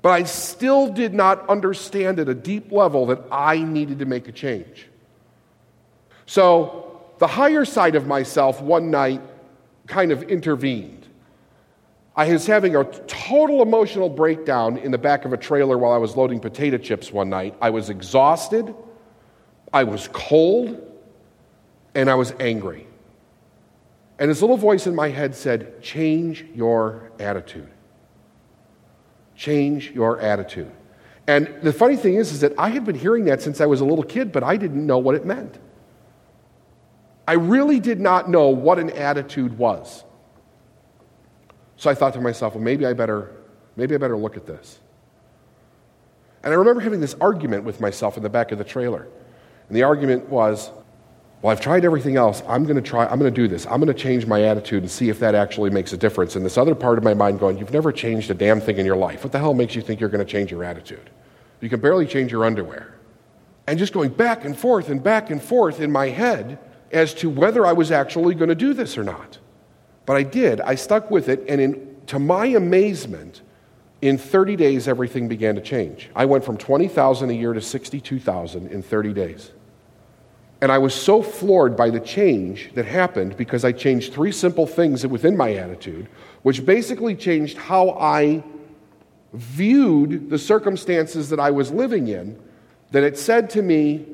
But 0.01 0.09
I 0.09 0.23
still 0.23 0.91
did 0.91 1.13
not 1.13 1.47
understand 1.49 2.19
at 2.19 2.29
a 2.29 2.33
deep 2.33 2.71
level 2.71 3.05
that 3.07 3.21
I 3.31 3.59
needed 3.59 3.99
to 3.99 4.05
make 4.05 4.27
a 4.27 4.31
change. 4.31 4.87
So 6.25 7.01
the 7.17 7.27
higher 7.27 7.65
side 7.65 7.95
of 7.95 8.07
myself 8.07 8.61
one 8.61 8.91
night 8.91 9.21
kind 9.87 10.11
of 10.11 10.23
intervened. 10.23 10.98
I 12.19 12.29
was 12.33 12.45
having 12.45 12.75
a 12.75 12.83
total 12.83 13.61
emotional 13.61 14.09
breakdown 14.09 14.75
in 14.75 14.91
the 14.91 14.97
back 14.97 15.23
of 15.23 15.31
a 15.31 15.37
trailer 15.37 15.77
while 15.77 15.93
I 15.93 15.97
was 15.97 16.17
loading 16.17 16.41
potato 16.41 16.77
chips 16.77 17.13
one 17.13 17.29
night. 17.29 17.55
I 17.61 17.69
was 17.69 17.89
exhausted, 17.89 18.75
I 19.71 19.85
was 19.85 20.09
cold, 20.11 20.85
and 21.95 22.09
I 22.09 22.15
was 22.15 22.33
angry. 22.41 22.87
And 24.19 24.29
this 24.29 24.41
little 24.41 24.57
voice 24.57 24.85
in 24.85 24.95
my 24.95 25.07
head 25.07 25.33
said, 25.33 25.81
Change 25.81 26.43
your 26.53 27.09
attitude. 27.19 27.69
Change 29.37 29.91
your 29.91 30.19
attitude. 30.19 30.73
And 31.25 31.47
the 31.61 31.71
funny 31.71 31.95
thing 31.95 32.15
is, 32.15 32.33
is 32.33 32.41
that 32.41 32.51
I 32.57 32.67
had 32.67 32.83
been 32.83 32.95
hearing 32.95 33.23
that 33.25 33.41
since 33.41 33.61
I 33.61 33.65
was 33.65 33.79
a 33.79 33.85
little 33.85 34.03
kid, 34.03 34.33
but 34.33 34.43
I 34.43 34.57
didn't 34.57 34.85
know 34.85 34.97
what 34.97 35.15
it 35.15 35.25
meant. 35.25 35.57
I 37.25 37.35
really 37.35 37.79
did 37.79 38.01
not 38.01 38.29
know 38.29 38.49
what 38.49 38.77
an 38.77 38.89
attitude 38.89 39.57
was. 39.57 40.03
So 41.79 41.89
I 41.89 41.93
thought 41.95 42.13
to 42.15 42.21
myself, 42.21 42.55
well, 42.55 42.63
maybe 42.63 42.85
I 42.85 42.91
better, 42.91 43.31
maybe 43.77 43.95
I 43.95 43.97
better 43.97 44.17
look 44.17 44.35
at 44.35 44.45
this. 44.45 44.79
And 46.43 46.53
I 46.53 46.57
remember 46.57 46.81
having 46.81 46.99
this 46.99 47.15
argument 47.21 47.63
with 47.63 47.79
myself 47.79 48.17
in 48.17 48.23
the 48.23 48.29
back 48.29 48.51
of 48.51 48.57
the 48.57 48.65
trailer. 48.65 49.07
And 49.69 49.77
the 49.77 49.83
argument 49.83 50.27
was, 50.27 50.71
well, 51.41 51.53
I've 51.53 51.61
tried 51.61 51.85
everything 51.85 52.17
else. 52.17 52.43
I'm 52.49 52.65
going 52.65 52.75
to 52.75 52.81
try, 52.81 53.05
I'm 53.05 53.17
going 53.17 53.33
to 53.33 53.41
do 53.41 53.47
this. 53.47 53.65
I'm 53.65 53.79
going 53.79 53.87
to 53.87 53.93
change 53.93 54.25
my 54.25 54.43
attitude 54.43 54.83
and 54.83 54.91
see 54.91 55.07
if 55.07 55.19
that 55.19 55.35
actually 55.35 55.69
makes 55.69 55.93
a 55.93 55.97
difference. 55.97 56.35
And 56.35 56.45
this 56.45 56.57
other 56.57 56.75
part 56.75 56.97
of 56.97 57.05
my 57.05 57.13
mind 57.13 57.39
going, 57.39 57.57
You've 57.57 57.71
never 57.71 57.93
changed 57.93 58.29
a 58.29 58.33
damn 58.33 58.59
thing 58.59 58.77
in 58.77 58.85
your 58.85 58.97
life. 58.97 59.23
What 59.23 59.31
the 59.31 59.39
hell 59.39 59.53
makes 59.53 59.73
you 59.73 59.81
think 59.81 60.01
you're 60.01 60.09
going 60.09 60.25
to 60.25 60.29
change 60.29 60.51
your 60.51 60.65
attitude? 60.65 61.09
You 61.61 61.69
can 61.69 61.79
barely 61.79 62.05
change 62.05 62.29
your 62.29 62.43
underwear. 62.43 62.95
And 63.67 63.79
just 63.79 63.93
going 63.93 64.09
back 64.09 64.43
and 64.43 64.57
forth 64.57 64.89
and 64.89 65.01
back 65.01 65.29
and 65.29 65.41
forth 65.41 65.79
in 65.79 65.93
my 65.93 66.09
head 66.09 66.59
as 66.91 67.13
to 67.15 67.29
whether 67.29 67.65
I 67.65 67.71
was 67.71 67.89
actually 67.89 68.35
going 68.35 68.49
to 68.49 68.55
do 68.55 68.73
this 68.73 68.97
or 68.97 69.05
not. 69.05 69.37
But 70.09 70.17
I 70.17 70.23
did. 70.23 70.59
I 70.61 70.73
stuck 70.73 71.11
with 71.11 71.29
it. 71.29 71.45
And 71.47 71.61
in, 71.61 71.95
to 72.07 72.17
my 72.17 72.47
amazement, 72.47 73.43
in 74.01 74.17
30 74.17 74.55
days, 74.55 74.87
everything 74.87 75.27
began 75.27 75.53
to 75.53 75.61
change. 75.61 76.09
I 76.15 76.25
went 76.25 76.43
from 76.43 76.57
20,000 76.57 77.29
a 77.29 77.33
year 77.33 77.53
to 77.53 77.61
62,000 77.61 78.71
in 78.71 78.81
30 78.81 79.13
days. 79.13 79.51
And 80.61 80.71
I 80.71 80.79
was 80.79 80.95
so 80.95 81.21
floored 81.21 81.77
by 81.77 81.91
the 81.91 81.99
change 81.99 82.71
that 82.73 82.85
happened 82.85 83.37
because 83.37 83.63
I 83.63 83.71
changed 83.71 84.11
three 84.11 84.31
simple 84.31 84.65
things 84.65 85.05
within 85.05 85.37
my 85.37 85.53
attitude, 85.53 86.07
which 86.41 86.65
basically 86.65 87.15
changed 87.15 87.59
how 87.59 87.91
I 87.91 88.43
viewed 89.33 90.31
the 90.31 90.39
circumstances 90.39 91.29
that 91.29 91.39
I 91.39 91.51
was 91.51 91.69
living 91.69 92.07
in, 92.07 92.35
that 92.89 93.03
it 93.03 93.15
said 93.15 93.51
to 93.51 93.61
me, 93.61 94.07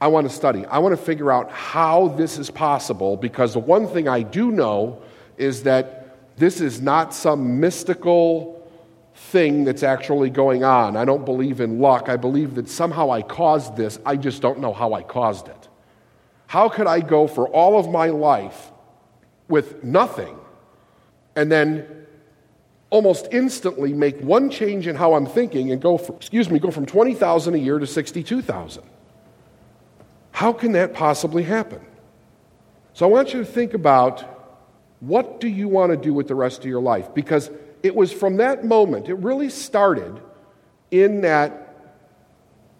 I 0.00 0.08
want 0.08 0.28
to 0.28 0.34
study. 0.34 0.66
I 0.66 0.78
want 0.78 0.92
to 0.96 1.02
figure 1.02 1.32
out 1.32 1.50
how 1.50 2.08
this 2.08 2.38
is 2.38 2.50
possible 2.50 3.16
because 3.16 3.54
the 3.54 3.60
one 3.60 3.88
thing 3.88 4.08
I 4.08 4.22
do 4.22 4.50
know 4.50 5.02
is 5.38 5.62
that 5.62 6.36
this 6.36 6.60
is 6.60 6.82
not 6.82 7.14
some 7.14 7.60
mystical 7.60 8.52
thing 9.14 9.64
that's 9.64 9.82
actually 9.82 10.28
going 10.28 10.64
on. 10.64 10.96
I 10.96 11.06
don't 11.06 11.24
believe 11.24 11.60
in 11.60 11.80
luck. 11.80 12.10
I 12.10 12.18
believe 12.18 12.54
that 12.56 12.68
somehow 12.68 13.10
I 13.10 13.22
caused 13.22 13.76
this. 13.76 13.98
I 14.04 14.16
just 14.16 14.42
don't 14.42 14.60
know 14.60 14.74
how 14.74 14.92
I 14.92 15.02
caused 15.02 15.48
it. 15.48 15.68
How 16.46 16.68
could 16.68 16.86
I 16.86 17.00
go 17.00 17.26
for 17.26 17.48
all 17.48 17.78
of 17.78 17.90
my 17.90 18.08
life 18.08 18.70
with 19.48 19.82
nothing 19.82 20.38
and 21.34 21.50
then 21.50 22.06
almost 22.90 23.28
instantly 23.32 23.94
make 23.94 24.20
one 24.20 24.50
change 24.50 24.86
in 24.86 24.94
how 24.94 25.14
I'm 25.14 25.26
thinking 25.26 25.72
and 25.72 25.80
go, 25.80 25.96
for, 25.96 26.14
excuse 26.14 26.50
me, 26.50 26.58
go 26.58 26.70
from 26.70 26.84
20,000 26.84 27.54
a 27.54 27.58
year 27.58 27.78
to 27.78 27.86
62,000? 27.86 28.82
How 30.36 30.52
can 30.52 30.72
that 30.72 30.92
possibly 30.92 31.44
happen? 31.44 31.80
So 32.92 33.06
I 33.06 33.08
want 33.08 33.32
you 33.32 33.40
to 33.40 33.46
think 33.46 33.72
about 33.72 34.20
what 35.00 35.40
do 35.40 35.48
you 35.48 35.66
want 35.66 35.92
to 35.92 35.96
do 35.96 36.12
with 36.12 36.28
the 36.28 36.34
rest 36.34 36.58
of 36.58 36.66
your 36.66 36.82
life? 36.82 37.14
Because 37.14 37.50
it 37.82 37.96
was 37.96 38.12
from 38.12 38.36
that 38.36 38.62
moment, 38.62 39.08
it 39.08 39.14
really 39.14 39.48
started 39.48 40.20
in 40.90 41.22
that 41.22 41.74